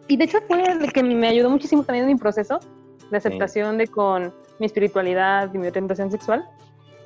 Y 0.06 0.18
de 0.18 0.24
hecho 0.24 0.38
fue 0.46 0.62
el 0.62 0.92
que 0.92 1.02
me 1.02 1.28
ayudó 1.28 1.48
muchísimo 1.48 1.82
también 1.82 2.04
en 2.04 2.12
mi 2.12 2.18
proceso 2.18 2.60
de 3.12 3.18
aceptación 3.18 3.78
de 3.78 3.86
con 3.86 4.34
mi 4.58 4.66
espiritualidad 4.66 5.52
y 5.54 5.58
mi 5.58 5.68
orientación 5.68 6.10
sexual. 6.10 6.44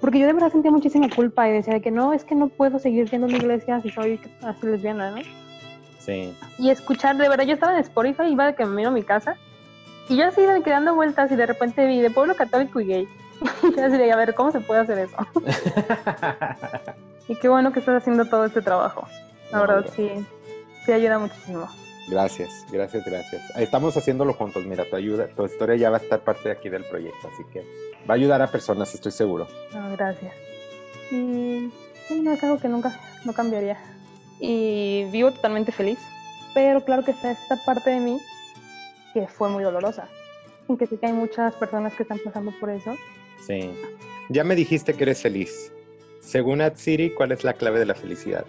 Porque 0.01 0.19
yo 0.19 0.27
de 0.27 0.33
verdad 0.33 0.53
sentía 0.53 0.71
muchísima 0.71 1.09
culpa 1.11 1.49
y 1.49 1.53
decía 1.53 1.81
que 1.81 1.91
no, 1.91 2.13
es 2.13 2.25
que 2.25 2.35
no 2.35 2.49
puedo 2.49 2.79
seguir 2.79 3.09
siendo 3.09 3.27
una 3.27 3.37
iglesia 3.37 3.81
si 3.81 3.91
soy 3.91 4.21
así 4.43 4.67
lesbiana, 4.67 5.11
¿no? 5.11 5.23
Sí. 5.99 6.35
Y 6.59 6.71
escuchar, 6.71 7.17
de 7.17 7.29
verdad, 7.29 7.45
yo 7.45 7.55
estaba 7.55 7.73
en 7.73 7.81
Spotify, 7.81 8.25
iba 8.31 8.47
de 8.47 8.55
camino 8.55 8.89
a 8.89 8.93
mi 8.93 9.03
casa, 9.03 9.37
y 10.09 10.17
yo 10.17 10.27
así 10.27 10.43
de 10.43 10.63
que 10.63 10.71
dando 10.71 10.95
vueltas 10.95 11.33
y 11.33 11.37
de 11.37 11.47
repente 11.47 11.87
vi 11.87 12.01
de 12.01 12.11
pueblo 12.11 12.37
católico 12.37 12.81
y 12.81 12.87
gay. 12.87 13.09
y 13.77 13.81
así 13.81 13.97
de, 13.97 14.13
a 14.13 14.17
ver, 14.17 14.35
¿cómo 14.35 14.53
se 14.53 14.61
puede 14.61 14.81
hacer 14.81 14.99
eso? 14.99 15.17
y 17.29 17.35
qué 17.35 17.49
bueno 17.49 17.73
que 17.73 17.81
estás 17.81 17.97
haciendo 17.97 18.27
todo 18.27 18.45
este 18.45 18.63
trabajo. 18.63 19.09
La 19.51 19.61
verdad, 19.61 19.87
sí, 19.95 20.09
sí 20.85 20.93
ayuda 20.93 21.19
muchísimo. 21.19 21.69
Gracias, 22.09 22.65
gracias, 22.71 23.05
gracias. 23.05 23.43
Estamos 23.57 23.97
haciéndolo 23.97 24.33
juntos, 24.33 24.65
mira, 24.65 24.85
tu 24.89 24.95
ayuda, 24.95 25.27
tu 25.29 25.45
historia 25.45 25.75
ya 25.75 25.91
va 25.91 25.97
a 25.97 26.01
estar 26.01 26.21
parte 26.21 26.49
de 26.49 26.53
aquí 26.53 26.69
del 26.69 26.85
proyecto, 26.85 27.29
así 27.29 27.43
que 27.53 27.61
va 28.09 28.15
a 28.15 28.17
ayudar 28.17 28.41
a 28.43 28.47
personas, 28.47 28.95
estoy 28.95 29.13
seguro. 29.13 29.49
gracias. 29.97 30.33
Y 31.11 31.73
no 32.11 32.33
es 32.33 32.43
algo 32.45 32.59
que 32.59 32.69
nunca 32.69 32.99
no 33.25 33.33
cambiaría. 33.33 33.79
Y 34.39 35.07
vivo 35.11 35.33
totalmente 35.33 35.73
feliz, 35.73 35.99
pero 36.55 36.85
claro 36.85 37.05
que 37.05 37.11
está 37.11 37.33
esta 37.33 37.57
parte 37.65 37.91
de 37.91 38.01
mí 38.01 38.21
que 39.13 39.27
fue 39.27 39.49
muy 39.49 39.65
dolorosa. 39.65 40.09
Aunque 40.69 40.87
sé 40.87 40.99
que 40.99 41.07
hay 41.07 41.13
muchas 41.13 41.55
personas 41.55 41.95
que 41.95 42.03
están 42.03 42.19
pasando 42.25 42.53
por 42.61 42.71
eso. 42.71 42.95
Sí. 43.45 43.71
Ya 44.29 44.45
me 44.45 44.55
dijiste 44.55 44.95
que 44.95 45.05
eres 45.05 45.23
feliz. 45.23 45.73
Según 46.21 46.61
Atsiri, 46.61 47.11
¿cuál 47.11 47.33
es 47.33 47.45
la 47.45 47.55
clave 47.55 47.79
de 47.79 47.87
la 47.87 47.95
felicidad? 47.95 48.45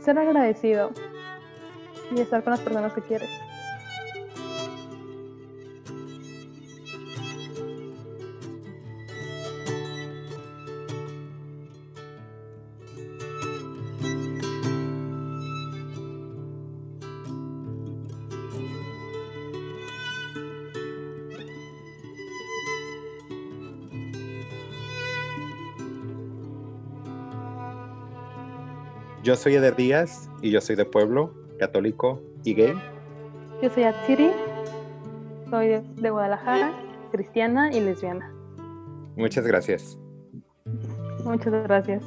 Ser 0.00 0.18
agradecido 0.18 0.92
y 2.16 2.20
estar 2.20 2.42
con 2.42 2.52
las 2.52 2.60
personas 2.60 2.92
que 2.92 3.00
quieres. 3.02 3.30
Yo 29.22 29.36
soy 29.36 29.54
Eder 29.54 29.76
Díaz 29.76 30.28
y 30.42 30.50
yo 30.50 30.60
soy 30.60 30.74
de 30.74 30.84
pueblo, 30.84 31.41
católico 31.62 32.20
y 32.42 32.54
gay. 32.54 32.74
Yo 33.62 33.70
soy 33.70 33.84
Atsiri, 33.84 34.32
soy 35.48 35.68
de, 35.68 36.10
Guadalajara, 36.10 36.72
cristiana 37.12 37.72
y 37.72 37.78
lesbiana. 37.78 38.34
Muchas 39.16 39.46
gracias. 39.46 39.96
Muchas 41.24 41.52
gracias. 41.52 42.02